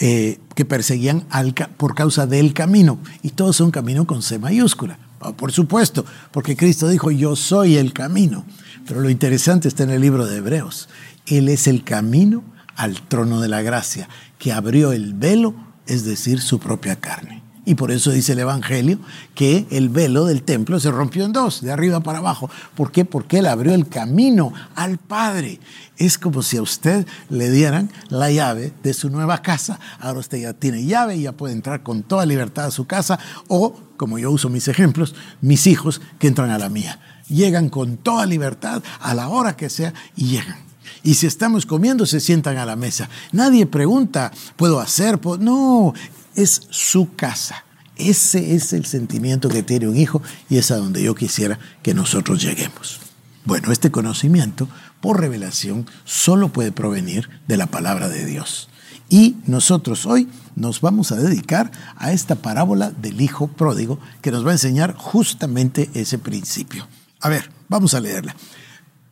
eh, 0.00 0.40
que 0.56 0.64
perseguían 0.64 1.24
al, 1.30 1.54
por 1.54 1.94
causa 1.94 2.26
del 2.26 2.52
camino. 2.52 2.98
Y 3.22 3.30
todo 3.30 3.50
es 3.50 3.60
un 3.60 3.70
camino 3.70 4.06
con 4.06 4.22
C 4.22 4.38
mayúscula. 4.38 4.98
Ah, 5.20 5.32
por 5.32 5.52
supuesto, 5.52 6.04
porque 6.32 6.56
Cristo 6.56 6.88
dijo, 6.88 7.10
yo 7.10 7.36
soy 7.36 7.76
el 7.76 7.92
camino. 7.92 8.44
Pero 8.86 9.00
lo 9.00 9.08
interesante 9.08 9.68
está 9.68 9.84
en 9.84 9.90
el 9.90 10.02
libro 10.02 10.26
de 10.26 10.38
Hebreos. 10.38 10.88
Él 11.26 11.48
es 11.48 11.66
el 11.68 11.84
camino 11.84 12.44
al 12.76 13.00
trono 13.02 13.40
de 13.40 13.48
la 13.48 13.62
gracia, 13.62 14.08
que 14.38 14.52
abrió 14.52 14.92
el 14.92 15.14
velo, 15.14 15.54
es 15.86 16.04
decir, 16.04 16.40
su 16.40 16.58
propia 16.58 16.96
carne. 16.96 17.44
Y 17.66 17.76
por 17.76 17.90
eso 17.90 18.10
dice 18.10 18.32
el 18.32 18.40
Evangelio 18.40 18.98
que 19.34 19.66
el 19.70 19.88
velo 19.88 20.26
del 20.26 20.42
templo 20.42 20.78
se 20.80 20.90
rompió 20.90 21.24
en 21.24 21.32
dos, 21.32 21.62
de 21.62 21.72
arriba 21.72 22.00
para 22.00 22.18
abajo. 22.18 22.50
¿Por 22.74 22.92
qué? 22.92 23.06
Porque 23.06 23.38
Él 23.38 23.46
abrió 23.46 23.74
el 23.74 23.88
camino 23.88 24.52
al 24.74 24.98
Padre. 24.98 25.60
Es 25.96 26.18
como 26.18 26.42
si 26.42 26.58
a 26.58 26.62
usted 26.62 27.06
le 27.30 27.50
dieran 27.50 27.90
la 28.10 28.30
llave 28.30 28.74
de 28.82 28.92
su 28.92 29.08
nueva 29.08 29.40
casa. 29.40 29.80
Ahora 29.98 30.20
usted 30.20 30.38
ya 30.38 30.52
tiene 30.52 30.84
llave 30.84 31.16
y 31.16 31.22
ya 31.22 31.32
puede 31.32 31.54
entrar 31.54 31.82
con 31.82 32.02
toda 32.02 32.26
libertad 32.26 32.66
a 32.66 32.70
su 32.70 32.86
casa. 32.86 33.18
O, 33.48 33.74
como 33.96 34.18
yo 34.18 34.30
uso 34.30 34.50
mis 34.50 34.68
ejemplos, 34.68 35.14
mis 35.40 35.66
hijos 35.66 36.02
que 36.18 36.26
entran 36.26 36.50
a 36.50 36.58
la 36.58 36.68
mía. 36.68 37.00
Llegan 37.28 37.70
con 37.70 37.96
toda 37.96 38.26
libertad 38.26 38.82
a 39.00 39.14
la 39.14 39.28
hora 39.28 39.56
que 39.56 39.70
sea 39.70 39.94
y 40.16 40.26
llegan. 40.26 40.58
Y 41.02 41.14
si 41.14 41.26
estamos 41.26 41.66
comiendo, 41.66 42.06
se 42.06 42.20
sientan 42.20 42.56
a 42.58 42.66
la 42.66 42.76
mesa. 42.76 43.08
Nadie 43.32 43.66
pregunta, 43.66 44.32
¿puedo 44.56 44.80
hacer? 44.80 45.20
No, 45.40 45.92
es 46.34 46.62
su 46.70 47.14
casa. 47.14 47.64
Ese 47.96 48.54
es 48.54 48.72
el 48.72 48.86
sentimiento 48.86 49.48
que 49.48 49.62
tiene 49.62 49.88
un 49.88 49.96
hijo 49.96 50.20
y 50.48 50.58
es 50.58 50.70
a 50.70 50.76
donde 50.76 51.02
yo 51.02 51.14
quisiera 51.14 51.58
que 51.82 51.94
nosotros 51.94 52.42
lleguemos. 52.42 53.00
Bueno, 53.44 53.70
este 53.70 53.90
conocimiento 53.90 54.68
por 55.00 55.20
revelación 55.20 55.86
solo 56.04 56.48
puede 56.48 56.72
provenir 56.72 57.28
de 57.46 57.56
la 57.56 57.66
palabra 57.66 58.08
de 58.08 58.24
Dios. 58.24 58.68
Y 59.08 59.36
nosotros 59.46 60.06
hoy 60.06 60.28
nos 60.56 60.80
vamos 60.80 61.12
a 61.12 61.16
dedicar 61.16 61.70
a 61.96 62.12
esta 62.12 62.36
parábola 62.36 62.90
del 62.90 63.20
hijo 63.20 63.48
pródigo 63.48 63.98
que 64.22 64.30
nos 64.30 64.44
va 64.44 64.50
a 64.50 64.54
enseñar 64.54 64.94
justamente 64.94 65.90
ese 65.94 66.18
principio. 66.18 66.88
A 67.20 67.28
ver, 67.28 67.50
vamos 67.68 67.94
a 67.94 68.00
leerla. 68.00 68.34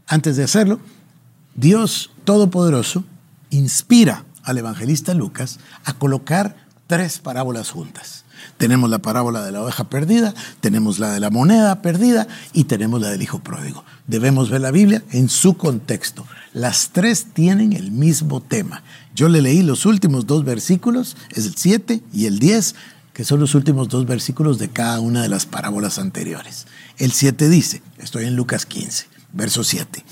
Antes 0.06 0.36
de 0.36 0.44
hacerlo, 0.44 0.80
Dios 1.54 2.10
Todopoderoso 2.24 3.04
inspira 3.50 4.24
al 4.42 4.58
evangelista 4.58 5.12
Lucas 5.12 5.58
a 5.84 5.92
colocar 5.92 6.56
tres 6.86 7.18
parábolas 7.18 7.70
juntas. 7.70 8.24
Tenemos 8.56 8.90
la 8.90 9.00
parábola 9.00 9.44
de 9.44 9.52
la 9.52 9.62
oveja 9.62 9.84
perdida, 9.84 10.34
tenemos 10.60 10.98
la 10.98 11.12
de 11.12 11.20
la 11.20 11.30
moneda 11.30 11.82
perdida 11.82 12.26
y 12.52 12.64
tenemos 12.64 13.00
la 13.00 13.10
del 13.10 13.22
hijo 13.22 13.40
pródigo. 13.40 13.84
Debemos 14.06 14.50
ver 14.50 14.62
la 14.62 14.70
Biblia 14.70 15.02
en 15.10 15.28
su 15.28 15.56
contexto. 15.56 16.26
Las 16.52 16.90
tres 16.90 17.26
tienen 17.32 17.72
el 17.72 17.92
mismo 17.92 18.40
tema. 18.40 18.82
Yo 19.14 19.28
le 19.28 19.42
leí 19.42 19.62
los 19.62 19.86
últimos 19.86 20.26
dos 20.26 20.44
versículos, 20.44 21.16
es 21.30 21.46
el 21.46 21.56
7 21.56 22.02
y 22.12 22.26
el 22.26 22.38
10, 22.38 22.74
que 23.12 23.24
son 23.24 23.40
los 23.40 23.54
últimos 23.54 23.88
dos 23.88 24.06
versículos 24.06 24.58
de 24.58 24.70
cada 24.70 25.00
una 25.00 25.22
de 25.22 25.28
las 25.28 25.46
parábolas 25.46 25.98
anteriores. 25.98 26.66
El 26.98 27.12
7 27.12 27.48
dice, 27.48 27.82
estoy 27.98 28.24
en 28.24 28.36
Lucas 28.36 28.66
15, 28.66 29.06
verso 29.32 29.64
7. 29.64 30.04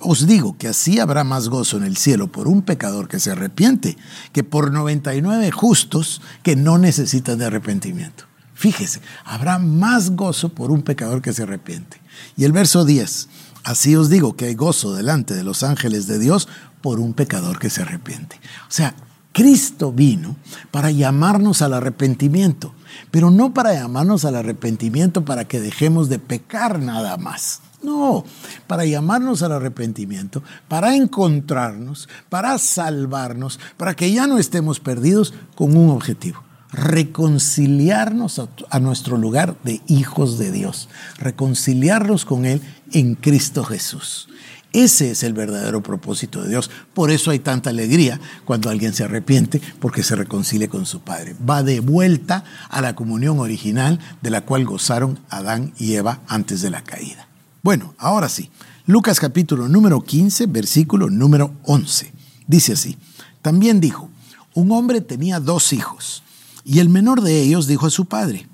Os 0.00 0.26
digo 0.26 0.56
que 0.56 0.68
así 0.68 0.98
habrá 0.98 1.24
más 1.24 1.48
gozo 1.48 1.76
en 1.76 1.84
el 1.84 1.98
cielo 1.98 2.32
por 2.32 2.48
un 2.48 2.62
pecador 2.62 3.06
que 3.06 3.20
se 3.20 3.32
arrepiente 3.32 3.98
que 4.32 4.42
por 4.42 4.72
99 4.72 5.50
justos 5.50 6.22
que 6.42 6.56
no 6.56 6.78
necesitan 6.78 7.38
de 7.38 7.44
arrepentimiento. 7.44 8.24
Fíjese, 8.54 9.00
habrá 9.24 9.58
más 9.58 10.10
gozo 10.16 10.50
por 10.50 10.70
un 10.70 10.82
pecador 10.82 11.20
que 11.20 11.34
se 11.34 11.42
arrepiente. 11.42 12.00
Y 12.36 12.44
el 12.44 12.52
verso 12.52 12.84
10, 12.84 13.28
así 13.64 13.94
os 13.94 14.08
digo 14.08 14.36
que 14.36 14.46
hay 14.46 14.54
gozo 14.54 14.94
delante 14.94 15.34
de 15.34 15.44
los 15.44 15.62
ángeles 15.62 16.06
de 16.06 16.18
Dios 16.18 16.48
por 16.80 16.98
un 16.98 17.12
pecador 17.12 17.58
que 17.58 17.70
se 17.70 17.82
arrepiente. 17.82 18.36
O 18.68 18.72
sea, 18.72 18.94
Cristo 19.32 19.92
vino 19.92 20.36
para 20.70 20.90
llamarnos 20.90 21.62
al 21.62 21.74
arrepentimiento, 21.74 22.74
pero 23.10 23.30
no 23.30 23.54
para 23.54 23.74
llamarnos 23.74 24.24
al 24.24 24.36
arrepentimiento 24.36 25.24
para 25.24 25.46
que 25.46 25.60
dejemos 25.60 26.08
de 26.08 26.18
pecar 26.18 26.80
nada 26.80 27.16
más. 27.16 27.60
No, 27.82 28.24
para 28.66 28.84
llamarnos 28.84 29.42
al 29.42 29.52
arrepentimiento, 29.52 30.42
para 30.68 30.94
encontrarnos, 30.94 32.08
para 32.28 32.58
salvarnos, 32.58 33.58
para 33.78 33.94
que 33.94 34.12
ya 34.12 34.26
no 34.26 34.38
estemos 34.38 34.80
perdidos 34.80 35.32
con 35.54 35.76
un 35.76 35.88
objetivo, 35.88 36.42
reconciliarnos 36.72 38.40
a, 38.68 38.80
nuestro 38.80 39.16
lugar 39.16 39.56
de 39.64 39.80
hijos 39.86 40.38
de 40.38 40.52
Dios, 40.52 40.90
reconciliarnos 41.16 42.26
con 42.26 42.44
Él 42.44 42.60
en 42.92 43.14
Cristo 43.14 43.64
Jesús. 43.64 44.28
Ese 44.72 45.10
es 45.10 45.24
el 45.24 45.32
verdadero 45.32 45.82
propósito 45.82 46.42
de 46.42 46.50
Dios. 46.50 46.70
Por 46.94 47.10
eso 47.10 47.32
hay 47.32 47.40
tanta 47.40 47.70
alegría 47.70 48.20
cuando 48.44 48.70
alguien 48.70 48.92
se 48.92 49.02
arrepiente 49.02 49.60
porque 49.80 50.04
se 50.04 50.14
reconcilia 50.14 50.68
con 50.68 50.86
su 50.86 51.00
Padre. 51.00 51.34
Va 51.48 51.64
de 51.64 51.80
vuelta 51.80 52.44
a 52.68 52.80
la 52.80 52.94
comunión 52.94 53.40
original 53.40 53.98
de 54.22 54.30
la 54.30 54.42
cual 54.42 54.64
gozaron 54.64 55.18
Adán 55.28 55.72
y 55.76 55.94
Eva 55.94 56.20
antes 56.28 56.62
de 56.62 56.70
la 56.70 56.82
caída. 56.82 57.29
Bueno, 57.62 57.94
ahora 57.98 58.28
sí. 58.28 58.50
Lucas 58.86 59.20
capítulo 59.20 59.68
número 59.68 60.00
15, 60.02 60.46
versículo 60.46 61.10
número 61.10 61.52
11. 61.64 62.12
Dice 62.46 62.72
así. 62.72 62.96
También 63.42 63.80
dijo, 63.80 64.08
un 64.54 64.72
hombre 64.72 65.00
tenía 65.00 65.40
dos 65.40 65.72
hijos 65.72 66.22
y 66.64 66.78
el 66.78 66.88
menor 66.88 67.20
de 67.20 67.42
ellos 67.42 67.66
dijo 67.66 67.86
a 67.86 67.90
su 67.90 68.06
padre, 68.06 68.46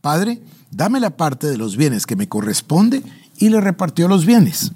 Padre, 0.00 0.40
dame 0.70 1.00
la 1.00 1.16
parte 1.16 1.46
de 1.46 1.58
los 1.58 1.76
bienes 1.76 2.06
que 2.06 2.16
me 2.16 2.28
corresponde 2.28 3.02
y 3.36 3.50
le 3.50 3.60
repartió 3.60 4.08
los 4.08 4.26
bienes. 4.26 4.72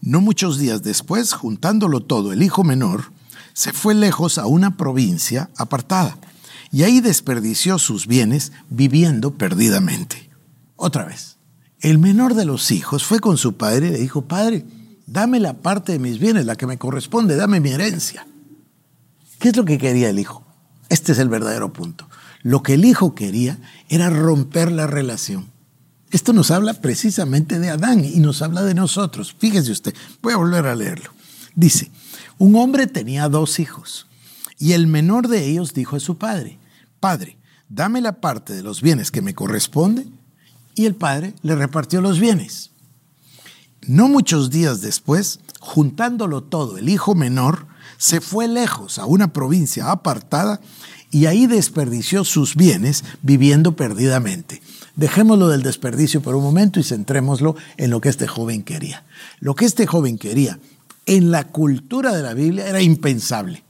No 0.00 0.20
muchos 0.20 0.58
días 0.58 0.82
después, 0.82 1.32
juntándolo 1.32 2.00
todo, 2.00 2.32
el 2.32 2.42
hijo 2.42 2.64
menor 2.64 3.12
se 3.52 3.72
fue 3.72 3.94
lejos 3.94 4.38
a 4.38 4.46
una 4.46 4.76
provincia 4.76 5.50
apartada 5.56 6.16
y 6.70 6.84
ahí 6.84 7.00
desperdició 7.00 7.78
sus 7.78 8.06
bienes 8.06 8.52
viviendo 8.70 9.34
perdidamente. 9.34 10.30
Otra 10.76 11.04
vez, 11.04 11.27
el 11.80 11.98
menor 11.98 12.34
de 12.34 12.44
los 12.44 12.70
hijos 12.70 13.04
fue 13.04 13.20
con 13.20 13.38
su 13.38 13.56
padre 13.56 13.88
y 13.88 13.90
le 13.92 13.98
dijo, 13.98 14.22
Padre, 14.22 14.64
dame 15.06 15.40
la 15.40 15.54
parte 15.54 15.92
de 15.92 15.98
mis 15.98 16.18
bienes, 16.18 16.46
la 16.46 16.56
que 16.56 16.66
me 16.66 16.78
corresponde, 16.78 17.36
dame 17.36 17.60
mi 17.60 17.70
herencia. 17.70 18.26
¿Qué 19.38 19.50
es 19.50 19.56
lo 19.56 19.64
que 19.64 19.78
quería 19.78 20.10
el 20.10 20.18
hijo? 20.18 20.44
Este 20.88 21.12
es 21.12 21.18
el 21.18 21.28
verdadero 21.28 21.72
punto. 21.72 22.08
Lo 22.42 22.62
que 22.62 22.74
el 22.74 22.84
hijo 22.84 23.14
quería 23.14 23.58
era 23.88 24.10
romper 24.10 24.72
la 24.72 24.86
relación. 24.86 25.50
Esto 26.10 26.32
nos 26.32 26.50
habla 26.50 26.74
precisamente 26.74 27.58
de 27.58 27.70
Adán 27.70 28.04
y 28.04 28.18
nos 28.20 28.42
habla 28.42 28.62
de 28.62 28.74
nosotros. 28.74 29.36
Fíjese 29.38 29.72
usted, 29.72 29.94
voy 30.22 30.32
a 30.32 30.38
volver 30.38 30.66
a 30.66 30.74
leerlo. 30.74 31.12
Dice, 31.54 31.90
un 32.38 32.56
hombre 32.56 32.86
tenía 32.86 33.28
dos 33.28 33.58
hijos 33.60 34.06
y 34.58 34.72
el 34.72 34.86
menor 34.86 35.28
de 35.28 35.46
ellos 35.46 35.74
dijo 35.74 35.96
a 35.96 36.00
su 36.00 36.16
padre, 36.16 36.58
Padre, 37.00 37.36
dame 37.68 38.00
la 38.00 38.20
parte 38.20 38.54
de 38.54 38.62
los 38.62 38.80
bienes 38.80 39.10
que 39.10 39.22
me 39.22 39.34
corresponde. 39.34 40.06
Y 40.78 40.86
el 40.86 40.94
padre 40.94 41.34
le 41.42 41.56
repartió 41.56 42.00
los 42.00 42.20
bienes. 42.20 42.70
No 43.88 44.06
muchos 44.06 44.48
días 44.48 44.80
después, 44.80 45.40
juntándolo 45.58 46.44
todo, 46.44 46.78
el 46.78 46.88
hijo 46.88 47.16
menor 47.16 47.66
se 47.96 48.20
fue 48.20 48.46
lejos 48.46 49.00
a 49.00 49.04
una 49.04 49.32
provincia 49.32 49.90
apartada 49.90 50.60
y 51.10 51.26
ahí 51.26 51.48
desperdició 51.48 52.22
sus 52.22 52.54
bienes 52.54 53.02
viviendo 53.22 53.74
perdidamente. 53.74 54.62
Dejémoslo 54.94 55.48
del 55.48 55.64
desperdicio 55.64 56.22
por 56.22 56.36
un 56.36 56.44
momento 56.44 56.78
y 56.78 56.84
centrémoslo 56.84 57.56
en 57.76 57.90
lo 57.90 58.00
que 58.00 58.10
este 58.10 58.28
joven 58.28 58.62
quería. 58.62 59.04
Lo 59.40 59.56
que 59.56 59.64
este 59.64 59.84
joven 59.84 60.16
quería 60.16 60.60
en 61.06 61.32
la 61.32 61.48
cultura 61.48 62.14
de 62.14 62.22
la 62.22 62.34
Biblia 62.34 62.68
era 62.68 62.80
impensable. 62.80 63.64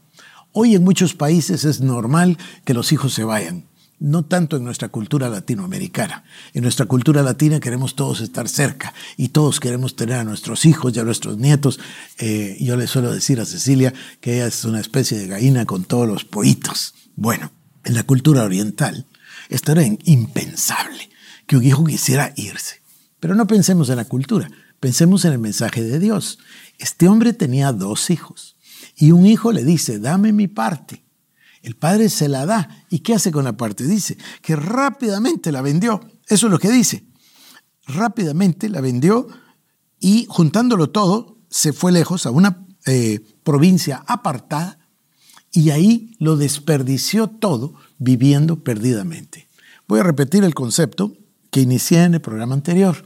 Hoy 0.52 0.74
en 0.74 0.84
muchos 0.84 1.14
países 1.14 1.64
es 1.64 1.80
normal 1.80 2.36
que 2.66 2.74
los 2.74 2.92
hijos 2.92 3.14
se 3.14 3.24
vayan, 3.24 3.64
no 4.00 4.24
tanto 4.24 4.56
en 4.56 4.64
nuestra 4.64 4.88
cultura 4.88 5.28
latinoamericana. 5.28 6.24
En 6.54 6.62
nuestra 6.62 6.86
cultura 6.86 7.22
latina 7.22 7.60
queremos 7.60 7.96
todos 7.96 8.20
estar 8.20 8.48
cerca 8.48 8.94
y 9.16 9.28
todos 9.28 9.60
queremos 9.60 9.96
tener 9.96 10.16
a 10.16 10.24
nuestros 10.24 10.64
hijos 10.64 10.94
y 10.94 11.00
a 11.00 11.04
nuestros 11.04 11.38
nietos. 11.38 11.80
Eh, 12.18 12.56
yo 12.60 12.76
le 12.76 12.86
suelo 12.86 13.12
decir 13.12 13.40
a 13.40 13.44
Cecilia 13.44 13.92
que 14.20 14.36
ella 14.36 14.46
es 14.46 14.64
una 14.64 14.80
especie 14.80 15.18
de 15.18 15.26
gallina 15.26 15.66
con 15.66 15.84
todos 15.84 16.06
los 16.06 16.24
pollitos. 16.24 16.94
Bueno, 17.16 17.50
en 17.84 17.94
la 17.94 18.04
cultura 18.04 18.44
oriental 18.44 19.06
esto 19.48 19.72
era 19.72 19.82
impensable 19.84 21.08
que 21.46 21.56
un 21.56 21.64
hijo 21.64 21.84
quisiera 21.84 22.32
irse. 22.36 22.82
Pero 23.20 23.34
no 23.34 23.46
pensemos 23.46 23.88
en 23.88 23.96
la 23.96 24.04
cultura, 24.04 24.48
pensemos 24.78 25.24
en 25.24 25.32
el 25.32 25.38
mensaje 25.38 25.82
de 25.82 25.98
Dios. 25.98 26.38
Este 26.78 27.08
hombre 27.08 27.32
tenía 27.32 27.72
dos 27.72 28.10
hijos 28.10 28.56
y 28.96 29.10
un 29.10 29.26
hijo 29.26 29.52
le 29.52 29.64
dice, 29.64 29.98
dame 29.98 30.32
mi 30.32 30.46
parte. 30.46 31.02
El 31.68 31.76
padre 31.76 32.08
se 32.08 32.30
la 32.30 32.46
da. 32.46 32.86
¿Y 32.88 33.00
qué 33.00 33.12
hace 33.12 33.30
con 33.30 33.44
la 33.44 33.58
parte? 33.58 33.84
Dice 33.84 34.16
que 34.40 34.56
rápidamente 34.56 35.52
la 35.52 35.60
vendió. 35.60 36.00
Eso 36.26 36.46
es 36.46 36.50
lo 36.50 36.58
que 36.58 36.70
dice. 36.70 37.04
Rápidamente 37.86 38.70
la 38.70 38.80
vendió 38.80 39.28
y 40.00 40.24
juntándolo 40.30 40.88
todo, 40.88 41.36
se 41.50 41.74
fue 41.74 41.92
lejos 41.92 42.24
a 42.24 42.30
una 42.30 42.66
eh, 42.86 43.20
provincia 43.42 44.02
apartada 44.06 44.78
y 45.52 45.68
ahí 45.68 46.16
lo 46.18 46.38
desperdició 46.38 47.28
todo 47.28 47.74
viviendo 47.98 48.64
perdidamente. 48.64 49.46
Voy 49.86 50.00
a 50.00 50.04
repetir 50.04 50.44
el 50.44 50.54
concepto 50.54 51.18
que 51.50 51.60
inicié 51.60 52.04
en 52.04 52.14
el 52.14 52.22
programa 52.22 52.54
anterior. 52.54 53.04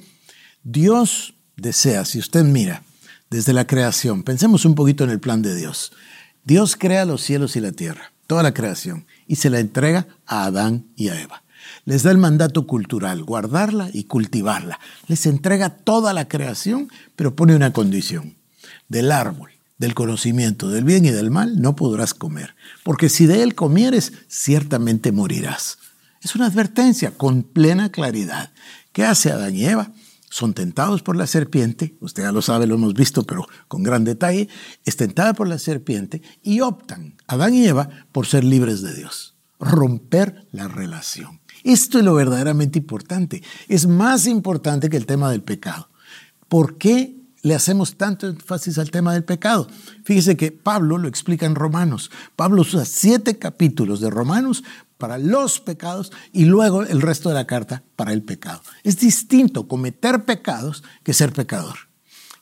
Dios 0.63 1.35
desea, 1.57 2.05
si 2.05 2.21
usted 2.21 2.45
mira 2.45 2.85
desde 3.29 3.55
la 3.55 3.67
creación, 3.67 4.23
pensemos 4.23 4.65
un 4.65 4.77
poquito 4.77 5.03
en 5.03 5.11
el 5.11 5.19
plan 5.19 5.43
de 5.43 5.57
Dios. 5.57 5.91
Dios 6.45 6.77
crea 6.77 7.05
los 7.05 7.23
cielos 7.23 7.57
y 7.57 7.61
la 7.61 7.73
tierra, 7.73 8.12
toda 8.27 8.43
la 8.43 8.55
creación, 8.55 9.07
y 9.27 9.37
se 9.37 9.51
la 9.51 9.61
entrega 9.61 10.07
a 10.27 10.45
Adán 10.45 10.87
y 10.97 11.09
a 11.09 11.21
Eva. 11.21 11.43
Les 11.85 12.03
da 12.03 12.11
el 12.11 12.19
mandato 12.19 12.67
cultural, 12.67 13.25
guardarla 13.25 13.91
y 13.93 14.05
cultivarla. 14.05 14.79
Les 15.07 15.27
entrega 15.27 15.71
toda 15.71 16.13
la 16.13 16.29
creación, 16.29 16.89
pero 17.17 17.35
pone 17.35 17.57
una 17.57 17.73
condición. 17.73 18.37
Del 18.89 19.11
árbol, 19.11 19.51
del 19.79 19.95
conocimiento 19.95 20.69
del 20.69 20.85
bien 20.85 21.05
y 21.05 21.11
del 21.11 21.31
mal, 21.31 21.61
no 21.61 21.75
podrás 21.75 22.15
comer, 22.15 22.55
porque 22.85 23.09
si 23.09 23.27
de 23.27 23.43
él 23.43 23.55
comieres, 23.55 24.13
ciertamente 24.29 25.13
morirás. 25.13 25.79
Es 26.23 26.37
una 26.37 26.47
advertencia 26.47 27.11
con 27.11 27.43
plena 27.43 27.91
claridad. 27.91 28.53
¿Qué 28.93 29.05
hace 29.05 29.33
Adán 29.33 29.57
y 29.57 29.65
Eva? 29.65 29.91
Son 30.33 30.55
tentados 30.55 31.03
por 31.03 31.15
la 31.15 31.27
serpiente, 31.27 31.95
usted 32.01 32.23
ya 32.23 32.33
lo 32.33 32.41
sabe, 32.41 32.67
lo 32.67 32.77
hemos 32.77 32.95
visto, 32.95 33.23
pero 33.25 33.47
con 33.69 33.83
gran 33.83 34.03
detalle, 34.03 34.49
es 34.83 34.97
tentada 34.97 35.35
por 35.35 35.47
la 35.47 35.59
serpiente 35.59 36.23
y 36.43 36.61
optan, 36.61 37.19
Adán 37.27 37.53
y 37.53 37.67
Eva, 37.67 37.91
por 38.13 38.27
ser 38.27 38.43
libres 38.43 38.81
de 38.81 38.95
Dios, 38.95 39.37
romper 39.61 40.47
la 40.51 40.69
relación. 40.69 41.43
Esto 41.65 41.99
es 41.99 42.05
lo 42.07 42.15
verdaderamente 42.15 42.79
importante, 42.79 43.43
es 43.69 43.87
más 43.87 44.27
importante 44.27 44.89
que 44.89 44.97
el 44.97 45.05
tema 45.05 45.31
del 45.31 45.43
pecado. 45.43 45.91
¿Por 46.49 46.79
qué 46.79 47.15
le 47.43 47.55
hacemos 47.55 47.99
tanto 47.99 48.27
énfasis 48.27 48.79
al 48.79 48.91
tema 48.91 49.13
del 49.13 49.25
pecado? 49.25 49.69
Fíjese 50.03 50.39
que 50.39 50.51
Pablo 50.51 50.97
lo 50.97 51.09
explica 51.09 51.45
en 51.45 51.57
Romanos. 51.57 52.11
Pablo 52.37 52.63
usa 52.63 52.87
siete 52.87 53.39
capítulos 53.39 54.01
de 54.01 54.09
Romanos 54.09 54.65
para 55.03 55.19
los 55.19 55.59
pecados 55.59 56.13
y 56.33 56.45
luego 56.45 56.85
el 56.85 57.03
resto 57.03 57.29
de 57.29 57.35
la 57.35 57.45
carta 57.45 57.83
para 57.97 58.13
el 58.13 58.23
pecado. 58.23 58.63
Es 58.85 59.01
distinto 59.01 59.67
cometer 59.67 60.25
pecados 60.25 60.85
que 61.03 61.13
ser 61.13 61.33
pecador. 61.33 61.77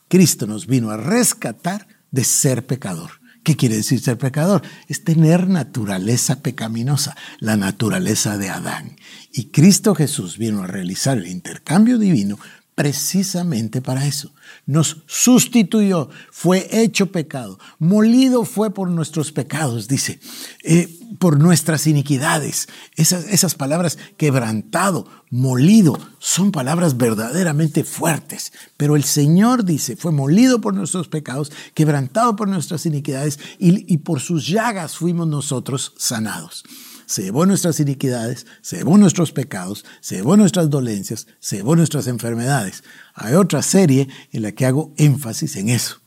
Cristo 0.07 0.45
nos 0.45 0.67
vino 0.67 0.91
a 0.91 0.97
rescatar 0.97 1.87
de 2.11 2.23
ser 2.23 2.67
pecador. 2.67 3.13
¿Qué 3.43 3.57
quiere 3.57 3.77
decir 3.77 3.99
ser 3.99 4.19
pecador? 4.19 4.61
Es 4.87 5.03
tener 5.03 5.47
naturaleza 5.47 6.43
pecaminosa, 6.43 7.17
la 7.39 7.57
naturaleza 7.57 8.37
de 8.37 8.51
Adán. 8.51 8.95
Y 9.33 9.45
Cristo 9.45 9.95
Jesús 9.95 10.37
vino 10.37 10.61
a 10.61 10.67
realizar 10.67 11.17
el 11.17 11.25
intercambio 11.25 11.97
divino 11.97 12.37
precisamente 12.81 13.79
para 13.79 14.07
eso. 14.07 14.33
Nos 14.65 15.03
sustituyó, 15.05 16.09
fue 16.31 16.67
hecho 16.81 17.11
pecado, 17.11 17.59
molido 17.77 18.43
fue 18.43 18.73
por 18.73 18.89
nuestros 18.89 19.31
pecados, 19.31 19.87
dice, 19.87 20.19
eh, 20.63 20.89
por 21.19 21.39
nuestras 21.39 21.85
iniquidades. 21.85 22.69
Esas, 22.95 23.25
esas 23.25 23.53
palabras, 23.53 23.99
quebrantado, 24.17 25.05
molido, 25.29 25.95
son 26.17 26.51
palabras 26.51 26.97
verdaderamente 26.97 27.83
fuertes. 27.83 28.51
Pero 28.77 28.95
el 28.95 29.03
Señor 29.03 29.63
dice, 29.63 29.95
fue 29.95 30.11
molido 30.11 30.59
por 30.59 30.73
nuestros 30.73 31.07
pecados, 31.07 31.51
quebrantado 31.75 32.35
por 32.35 32.47
nuestras 32.47 32.87
iniquidades 32.87 33.37
y, 33.59 33.93
y 33.93 33.97
por 33.99 34.21
sus 34.21 34.47
llagas 34.47 34.97
fuimos 34.97 35.27
nosotros 35.27 35.93
sanados 35.97 36.63
se 37.11 37.23
llevó 37.23 37.45
nuestras 37.45 37.77
iniquidades, 37.81 38.45
se 38.61 38.77
llevó 38.77 38.97
nuestros 38.97 39.33
pecados, 39.33 39.83
se 39.99 40.15
llevó 40.15 40.37
nuestras 40.37 40.69
dolencias, 40.69 41.27
se 41.41 41.57
llevó 41.57 41.75
nuestras 41.75 42.07
enfermedades. 42.07 42.85
Hay 43.13 43.33
otra 43.33 43.61
serie 43.63 44.07
en 44.31 44.43
la 44.43 44.53
que 44.53 44.65
hago 44.65 44.93
énfasis 44.95 45.57
en 45.57 45.67
eso. 45.67 45.99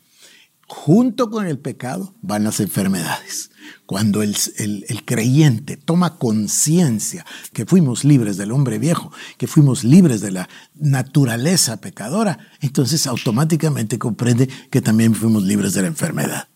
Junto 0.67 1.29
con 1.29 1.47
el 1.47 1.59
pecado 1.59 2.15
van 2.23 2.45
las 2.45 2.59
enfermedades. 2.59 3.51
Cuando 3.85 4.23
el, 4.23 4.35
creyente 5.05 5.77
toma 5.77 6.17
conciencia 6.17 7.27
que 7.53 7.67
fuimos 7.67 8.05
libres 8.05 8.39
del 8.39 8.51
hombre 8.51 8.79
viejo, 8.79 9.13
que 9.37 9.47
fuimos 9.47 9.85
libres 9.85 10.23
de 10.23 10.31
la 10.31 10.49
naturaleza 10.75 11.83
pecadora, 11.83 12.39
entonces 12.63 13.07
automáticamente 13.07 13.99
comprende 13.99 14.49
que 14.71 14.81
también 14.81 15.15
fuimos 15.15 15.43
libres 15.43 15.75
de 15.75 15.83
la 15.83 15.89
enfermedad. 15.89 16.49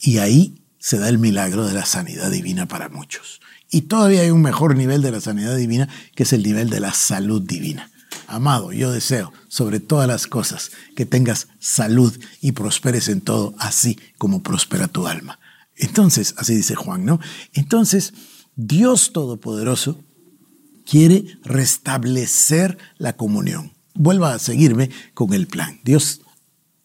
Y 0.00 0.18
ahí 0.18 0.64
se 0.80 0.98
da 0.98 1.08
el 1.08 1.18
milagro 1.18 1.64
de 1.64 1.74
la 1.74 1.86
sanidad 1.86 2.32
divina 2.32 2.66
para 2.66 2.88
muchos. 2.88 3.40
Y 3.74 3.82
todavía 3.82 4.20
hay 4.20 4.30
un 4.30 4.40
mejor 4.40 4.76
nivel 4.76 5.02
de 5.02 5.10
la 5.10 5.20
sanidad 5.20 5.56
divina, 5.56 5.88
que 6.14 6.22
es 6.22 6.32
el 6.32 6.44
nivel 6.44 6.70
de 6.70 6.78
la 6.78 6.94
salud 6.94 7.42
divina. 7.42 7.90
Amado, 8.28 8.70
yo 8.70 8.92
deseo 8.92 9.32
sobre 9.48 9.80
todas 9.80 10.06
las 10.06 10.28
cosas 10.28 10.70
que 10.94 11.06
tengas 11.06 11.48
salud 11.58 12.16
y 12.40 12.52
prosperes 12.52 13.08
en 13.08 13.20
todo, 13.20 13.52
así 13.58 13.98
como 14.16 14.44
prospera 14.44 14.86
tu 14.86 15.08
alma. 15.08 15.40
Entonces, 15.74 16.36
así 16.38 16.54
dice 16.54 16.76
Juan, 16.76 17.04
¿no? 17.04 17.18
Entonces, 17.52 18.14
Dios 18.54 19.12
Todopoderoso 19.12 19.98
quiere 20.88 21.24
restablecer 21.42 22.78
la 22.96 23.14
comunión. 23.14 23.72
Vuelva 23.92 24.34
a 24.34 24.38
seguirme 24.38 24.90
con 25.14 25.34
el 25.34 25.48
plan. 25.48 25.80
Dios 25.82 26.20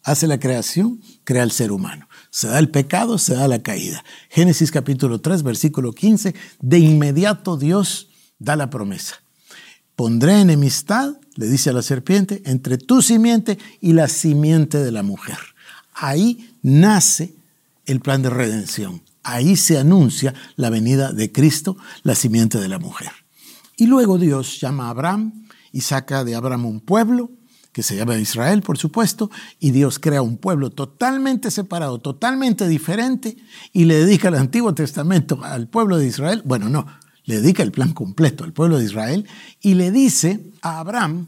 hace 0.02 0.26
la 0.26 0.40
creación, 0.40 1.02
crea 1.24 1.44
al 1.44 1.52
ser 1.52 1.72
humano. 1.72 2.09
Se 2.32 2.48
da 2.48 2.60
el 2.60 2.70
pecado, 2.70 3.18
se 3.18 3.36
da 3.36 3.48
la 3.48 3.64
caída. 3.64 4.04
Génesis 4.30 4.72
capítulo 4.72 5.20
3, 5.20 5.44
versículo 5.44 5.94
15, 5.94 6.36
de 6.62 6.80
inmediato 6.80 7.58
Dios 7.58 8.10
da 8.38 8.56
la 8.56 8.70
promesa. 8.70 9.16
Pondré 9.96 10.40
enemistad, 10.42 11.16
le 11.36 11.48
dice 11.48 11.72
a 11.72 11.74
la 11.74 11.82
serpiente, 11.82 12.42
entre 12.46 12.78
tu 12.78 13.02
simiente 13.02 13.58
y 13.82 13.94
la 13.94 14.08
simiente 14.08 14.78
de 14.78 14.92
la 14.92 15.04
mujer. 15.04 15.38
Ahí 15.94 16.56
nace 16.62 17.34
el 17.86 18.00
plan 18.00 18.22
de 18.22 18.30
redención. 18.30 19.02
Ahí 19.24 19.58
se 19.58 19.78
anuncia 19.78 20.34
la 20.56 20.70
venida 20.70 21.12
de 21.12 21.32
Cristo, 21.32 21.78
la 22.04 22.16
simiente 22.16 22.60
de 22.60 22.70
la 22.70 22.80
mujer. 22.80 23.12
Y 23.76 23.88
luego 23.88 24.18
Dios 24.18 24.62
llama 24.62 24.88
a 24.88 24.92
Abraham 24.92 25.46
y 25.72 25.82
saca 25.82 26.24
de 26.24 26.36
Abraham 26.36 26.66
un 26.66 26.80
pueblo, 26.80 27.32
que 27.80 27.84
se 27.84 27.96
llama 27.96 28.18
Israel, 28.18 28.62
por 28.62 28.78
supuesto, 28.78 29.32
y 29.58 29.72
Dios 29.72 30.00
crea 30.00 30.22
un 30.22 30.36
pueblo 30.36 30.70
totalmente 30.70 31.50
separado, 31.50 32.00
totalmente 32.00 32.68
diferente, 32.68 33.38
y 33.72 33.86
le 33.86 34.04
dedica 34.04 34.28
el 34.28 34.36
Antiguo 34.36 34.74
Testamento 34.74 35.42
al 35.46 35.70
pueblo 35.70 35.98
de 35.98 36.06
Israel. 36.06 36.42
Bueno, 36.44 36.68
no, 36.68 36.86
le 37.24 37.40
dedica 37.40 37.64
el 37.64 37.72
plan 37.72 37.94
completo 37.94 38.44
al 38.44 38.52
pueblo 38.52 38.80
de 38.80 38.84
Israel 38.84 39.26
y 39.62 39.76
le 39.76 39.92
dice 39.92 40.52
a 40.62 40.80
Abraham 40.80 41.28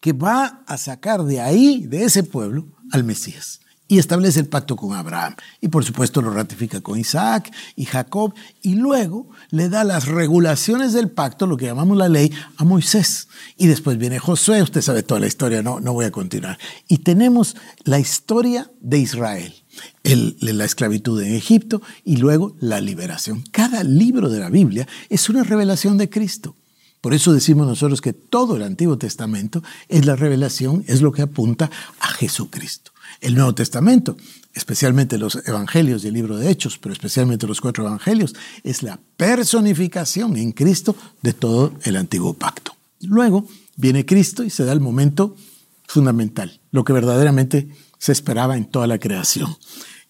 que 0.00 0.14
va 0.14 0.62
a 0.66 0.78
sacar 0.78 1.24
de 1.24 1.42
ahí, 1.42 1.86
de 1.86 2.04
ese 2.04 2.22
pueblo, 2.22 2.68
al 2.92 3.04
Mesías 3.04 3.60
y 3.90 3.98
establece 3.98 4.38
el 4.38 4.46
pacto 4.46 4.76
con 4.76 4.94
Abraham. 4.94 5.34
Y 5.60 5.66
por 5.66 5.84
supuesto 5.84 6.22
lo 6.22 6.30
ratifica 6.30 6.80
con 6.80 6.96
Isaac 6.96 7.52
y 7.74 7.86
Jacob 7.86 8.32
y 8.62 8.76
luego 8.76 9.28
le 9.50 9.68
da 9.68 9.82
las 9.82 10.06
regulaciones 10.06 10.92
del 10.92 11.10
pacto, 11.10 11.48
lo 11.48 11.56
que 11.56 11.66
llamamos 11.66 11.98
la 11.98 12.08
ley, 12.08 12.32
a 12.56 12.64
Moisés. 12.64 13.26
Y 13.56 13.66
después 13.66 13.98
viene 13.98 14.20
Josué, 14.20 14.62
usted 14.62 14.80
sabe 14.80 15.02
toda 15.02 15.18
la 15.18 15.26
historia, 15.26 15.60
no, 15.60 15.80
no 15.80 15.92
voy 15.92 16.04
a 16.04 16.12
continuar. 16.12 16.56
Y 16.86 16.98
tenemos 16.98 17.56
la 17.82 17.98
historia 17.98 18.70
de 18.80 18.98
Israel. 18.98 19.54
la 20.04 20.64
esclavitud 20.64 21.20
en 21.20 21.34
Egipto 21.34 21.82
y 22.04 22.18
luego 22.18 22.54
la 22.60 22.80
liberación. 22.80 23.42
Cada 23.50 23.82
libro 23.82 24.28
de 24.28 24.38
la 24.38 24.50
Biblia 24.50 24.86
es 25.08 25.28
una 25.28 25.42
revelación 25.42 25.98
de 25.98 26.08
Cristo. 26.08 26.54
Por 27.00 27.12
eso 27.12 27.32
decimos 27.32 27.66
nosotros 27.66 28.00
que 28.00 28.12
todo 28.12 28.54
el 28.54 28.62
Antiguo 28.62 28.98
Testamento 28.98 29.64
es 29.88 30.06
la 30.06 30.14
revelación, 30.14 30.84
es 30.86 31.02
lo 31.02 31.10
que 31.10 31.22
apunta 31.22 31.72
a 31.98 32.06
Jesucristo. 32.06 32.92
El 33.20 33.34
Nuevo 33.34 33.54
Testamento, 33.54 34.16
especialmente 34.54 35.18
los 35.18 35.46
Evangelios 35.46 36.04
y 36.04 36.08
el 36.08 36.14
libro 36.14 36.36
de 36.36 36.50
Hechos, 36.50 36.78
pero 36.78 36.92
especialmente 36.92 37.46
los 37.46 37.60
cuatro 37.60 37.86
Evangelios, 37.86 38.34
es 38.64 38.82
la 38.82 38.98
personificación 39.16 40.36
en 40.36 40.52
Cristo 40.52 40.96
de 41.22 41.32
todo 41.32 41.74
el 41.82 41.96
antiguo 41.96 42.34
pacto. 42.34 42.74
Luego 43.00 43.46
viene 43.76 44.06
Cristo 44.06 44.42
y 44.42 44.50
se 44.50 44.64
da 44.64 44.72
el 44.72 44.80
momento 44.80 45.36
fundamental, 45.86 46.60
lo 46.70 46.84
que 46.84 46.92
verdaderamente 46.92 47.68
se 47.98 48.12
esperaba 48.12 48.56
en 48.56 48.64
toda 48.64 48.86
la 48.86 48.98
creación. 48.98 49.56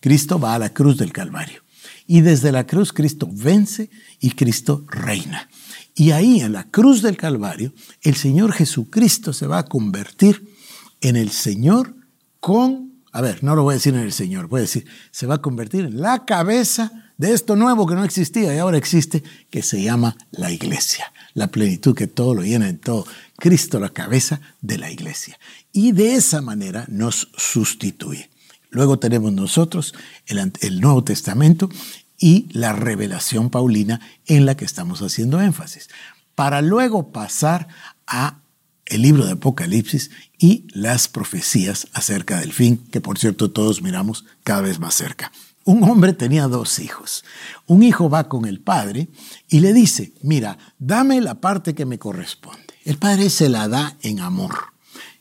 Cristo 0.01 0.39
va 0.39 0.55
a 0.55 0.59
la 0.59 0.73
cruz 0.73 0.97
del 0.97 1.13
Calvario. 1.13 1.63
Y 2.07 2.23
desde 2.23 2.53
la 2.53 2.67
cruz 2.67 2.93
Cristo 2.93 3.29
vence 3.31 3.91
y 4.19 4.33
Cristo 4.33 4.85
reina. 4.89 5.49
Y 5.95 6.13
ahí 6.13 6.41
en 6.41 6.53
la 6.53 6.65
cruz 6.65 7.03
del 7.03 7.17
Calvario, 7.17 7.73
el 8.03 8.17
Señor 8.17 8.53
Jesucristo 8.53 9.33
se 9.33 9.47
va 9.47 9.59
a 9.59 9.67
convertir 9.67 10.55
en 11.01 11.17
el 11.17 11.31
Señor 11.31 11.95
con 12.41 12.90
a 13.13 13.21
ver, 13.21 13.43
no 13.43 13.57
lo 13.57 13.63
voy 13.63 13.73
a 13.73 13.77
decir 13.77 13.95
en 13.95 14.01
el 14.01 14.13
Señor, 14.13 14.47
voy 14.47 14.59
a 14.59 14.63
decir, 14.63 14.87
se 15.11 15.27
va 15.27 15.37
a 15.37 15.43
convertir 15.43 15.85
en 15.85 16.01
la 16.01 16.25
cabeza 16.25 17.11
de 17.19 17.33
esto 17.33 17.57
nuevo 17.57 17.87
que 17.87 17.95
no 17.95 18.05
existía 18.05 18.55
y 18.55 18.59
ahora 18.59 18.79
existe, 18.79 19.23
que 19.51 19.63
se 19.63 19.83
llama 19.83 20.17
la 20.31 20.51
iglesia. 20.51 21.13
La 21.35 21.49
plenitud 21.49 21.95
que 21.95 22.07
todo 22.07 22.35
lo 22.35 22.43
llena 22.43 22.69
en 22.69 22.79
todo. 22.79 23.05
Cristo, 23.37 23.79
la 23.81 23.91
cabeza 23.91 24.41
de 24.61 24.79
la 24.79 24.91
iglesia. 24.91 25.39
Y 25.73 25.93
de 25.93 26.15
esa 26.15 26.41
manera 26.41 26.87
nos 26.89 27.29
sustituye. 27.37 28.31
Luego 28.71 28.99
tenemos 28.99 29.33
nosotros 29.33 29.95
el, 30.27 30.53
el 30.61 30.81
Nuevo 30.81 31.05
Testamento 31.05 31.69
y 32.19 32.47
la 32.53 32.73
revelación 32.73 33.51
paulina 33.51 34.01
en 34.27 34.47
la 34.47 34.57
que 34.57 34.65
estamos 34.65 35.03
haciendo 35.03 35.41
énfasis. 35.41 35.89
Para 36.35 36.63
luego 36.63 37.11
pasar 37.11 37.69
a 38.07 38.39
el 38.91 39.03
libro 39.03 39.25
de 39.25 39.33
Apocalipsis 39.33 40.11
y 40.39 40.67
las 40.73 41.09
profecías 41.09 41.87
acerca 41.93 42.41
del 42.41 42.53
fin, 42.53 42.77
que 42.91 43.01
por 43.01 43.19
cierto 43.19 43.51
todos 43.51 43.83
miramos 43.83 44.25
cada 44.45 44.61
vez 44.61 44.79
más 44.79 44.95
cerca. 44.95 45.33
Un 45.65 45.85
hombre 45.85 46.13
tenía 46.13 46.49
dos 46.49 46.79
hijos. 46.81 47.25
Un 47.67 47.83
hijo 47.83 48.11
va 48.11 48.29
con 48.29 48.47
el 48.47 48.61
padre 48.61 49.09
y 49.49 49.61
le 49.61 49.73
dice, 49.73 50.13
mira, 50.23 50.59
dame 50.79 51.21
la 51.21 51.41
parte 51.41 51.75
que 51.75 51.87
me 51.87 51.99
corresponde. 51.99 52.61
El 52.85 52.97
padre 52.97 53.31
se 53.31 53.49
la 53.49 53.69
da 53.69 53.97
en 54.03 54.21
amor. 54.21 54.55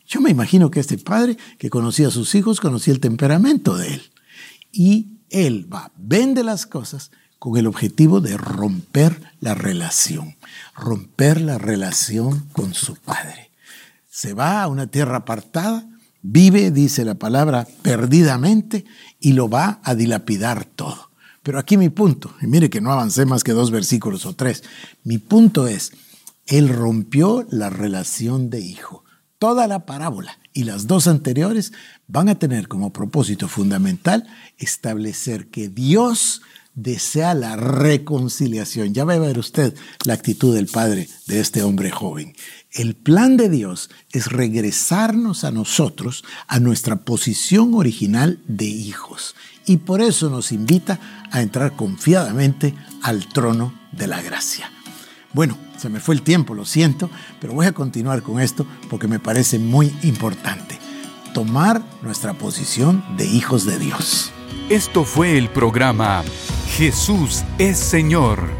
Yo 0.06 0.20
me 0.20 0.30
imagino 0.30 0.70
que 0.70 0.80
este 0.80 0.98
padre, 0.98 1.36
que 1.58 1.70
conocía 1.70 2.08
a 2.08 2.12
sus 2.12 2.34
hijos, 2.34 2.60
conocía 2.60 2.92
el 2.92 3.00
temperamento 3.00 3.76
de 3.76 3.94
él. 3.94 4.02
Y 4.72 5.18
él 5.30 5.72
va, 5.72 5.92
vende 5.96 6.42
las 6.42 6.66
cosas 6.66 7.12
con 7.38 7.56
el 7.56 7.68
objetivo 7.68 8.20
de 8.20 8.36
romper 8.36 9.22
la 9.40 9.54
relación, 9.54 10.36
romper 10.74 11.40
la 11.40 11.58
relación 11.58 12.40
con 12.52 12.74
su 12.74 12.96
padre 12.96 13.49
se 14.20 14.34
va 14.34 14.62
a 14.62 14.68
una 14.68 14.86
tierra 14.86 15.16
apartada, 15.16 15.88
vive, 16.20 16.70
dice 16.70 17.06
la 17.06 17.14
palabra, 17.14 17.66
perdidamente 17.80 18.84
y 19.18 19.32
lo 19.32 19.48
va 19.48 19.80
a 19.82 19.94
dilapidar 19.94 20.66
todo. 20.66 21.10
Pero 21.42 21.58
aquí 21.58 21.78
mi 21.78 21.88
punto, 21.88 22.34
y 22.42 22.46
mire 22.46 22.68
que 22.68 22.82
no 22.82 22.92
avancé 22.92 23.24
más 23.24 23.42
que 23.44 23.52
dos 23.52 23.70
versículos 23.70 24.26
o 24.26 24.34
tres, 24.34 24.62
mi 25.04 25.16
punto 25.16 25.66
es, 25.66 25.92
él 26.46 26.68
rompió 26.68 27.46
la 27.48 27.70
relación 27.70 28.50
de 28.50 28.60
hijo. 28.60 29.04
Toda 29.38 29.66
la 29.66 29.86
parábola 29.86 30.38
y 30.52 30.64
las 30.64 30.86
dos 30.86 31.06
anteriores 31.06 31.72
van 32.06 32.28
a 32.28 32.38
tener 32.38 32.68
como 32.68 32.92
propósito 32.92 33.48
fundamental 33.48 34.26
establecer 34.58 35.48
que 35.48 35.70
Dios 35.70 36.42
desea 36.74 37.34
la 37.34 37.56
reconciliación. 37.56 38.92
Ya 38.92 39.04
va 39.04 39.14
a 39.14 39.18
ver 39.18 39.38
usted 39.38 39.74
la 40.04 40.12
actitud 40.12 40.54
del 40.54 40.66
padre 40.66 41.08
de 41.26 41.40
este 41.40 41.62
hombre 41.62 41.90
joven. 41.90 42.34
El 42.72 42.94
plan 42.94 43.36
de 43.36 43.48
Dios 43.48 43.90
es 44.12 44.30
regresarnos 44.30 45.42
a 45.42 45.50
nosotros, 45.50 46.24
a 46.46 46.60
nuestra 46.60 46.96
posición 46.96 47.74
original 47.74 48.38
de 48.46 48.66
hijos. 48.66 49.34
Y 49.66 49.78
por 49.78 50.00
eso 50.00 50.30
nos 50.30 50.52
invita 50.52 51.00
a 51.32 51.42
entrar 51.42 51.74
confiadamente 51.74 52.74
al 53.02 53.26
trono 53.26 53.74
de 53.90 54.06
la 54.06 54.22
gracia. 54.22 54.70
Bueno, 55.32 55.58
se 55.78 55.88
me 55.88 55.98
fue 55.98 56.14
el 56.14 56.22
tiempo, 56.22 56.54
lo 56.54 56.64
siento, 56.64 57.10
pero 57.40 57.54
voy 57.54 57.66
a 57.66 57.72
continuar 57.72 58.22
con 58.22 58.40
esto 58.40 58.66
porque 58.88 59.08
me 59.08 59.18
parece 59.18 59.58
muy 59.58 59.92
importante. 60.02 60.78
Tomar 61.34 61.82
nuestra 62.02 62.34
posición 62.34 63.04
de 63.16 63.26
hijos 63.26 63.64
de 63.64 63.78
Dios. 63.78 64.30
Esto 64.68 65.04
fue 65.04 65.38
el 65.38 65.48
programa 65.48 66.22
Jesús 66.76 67.42
es 67.58 67.78
Señor 67.78 68.59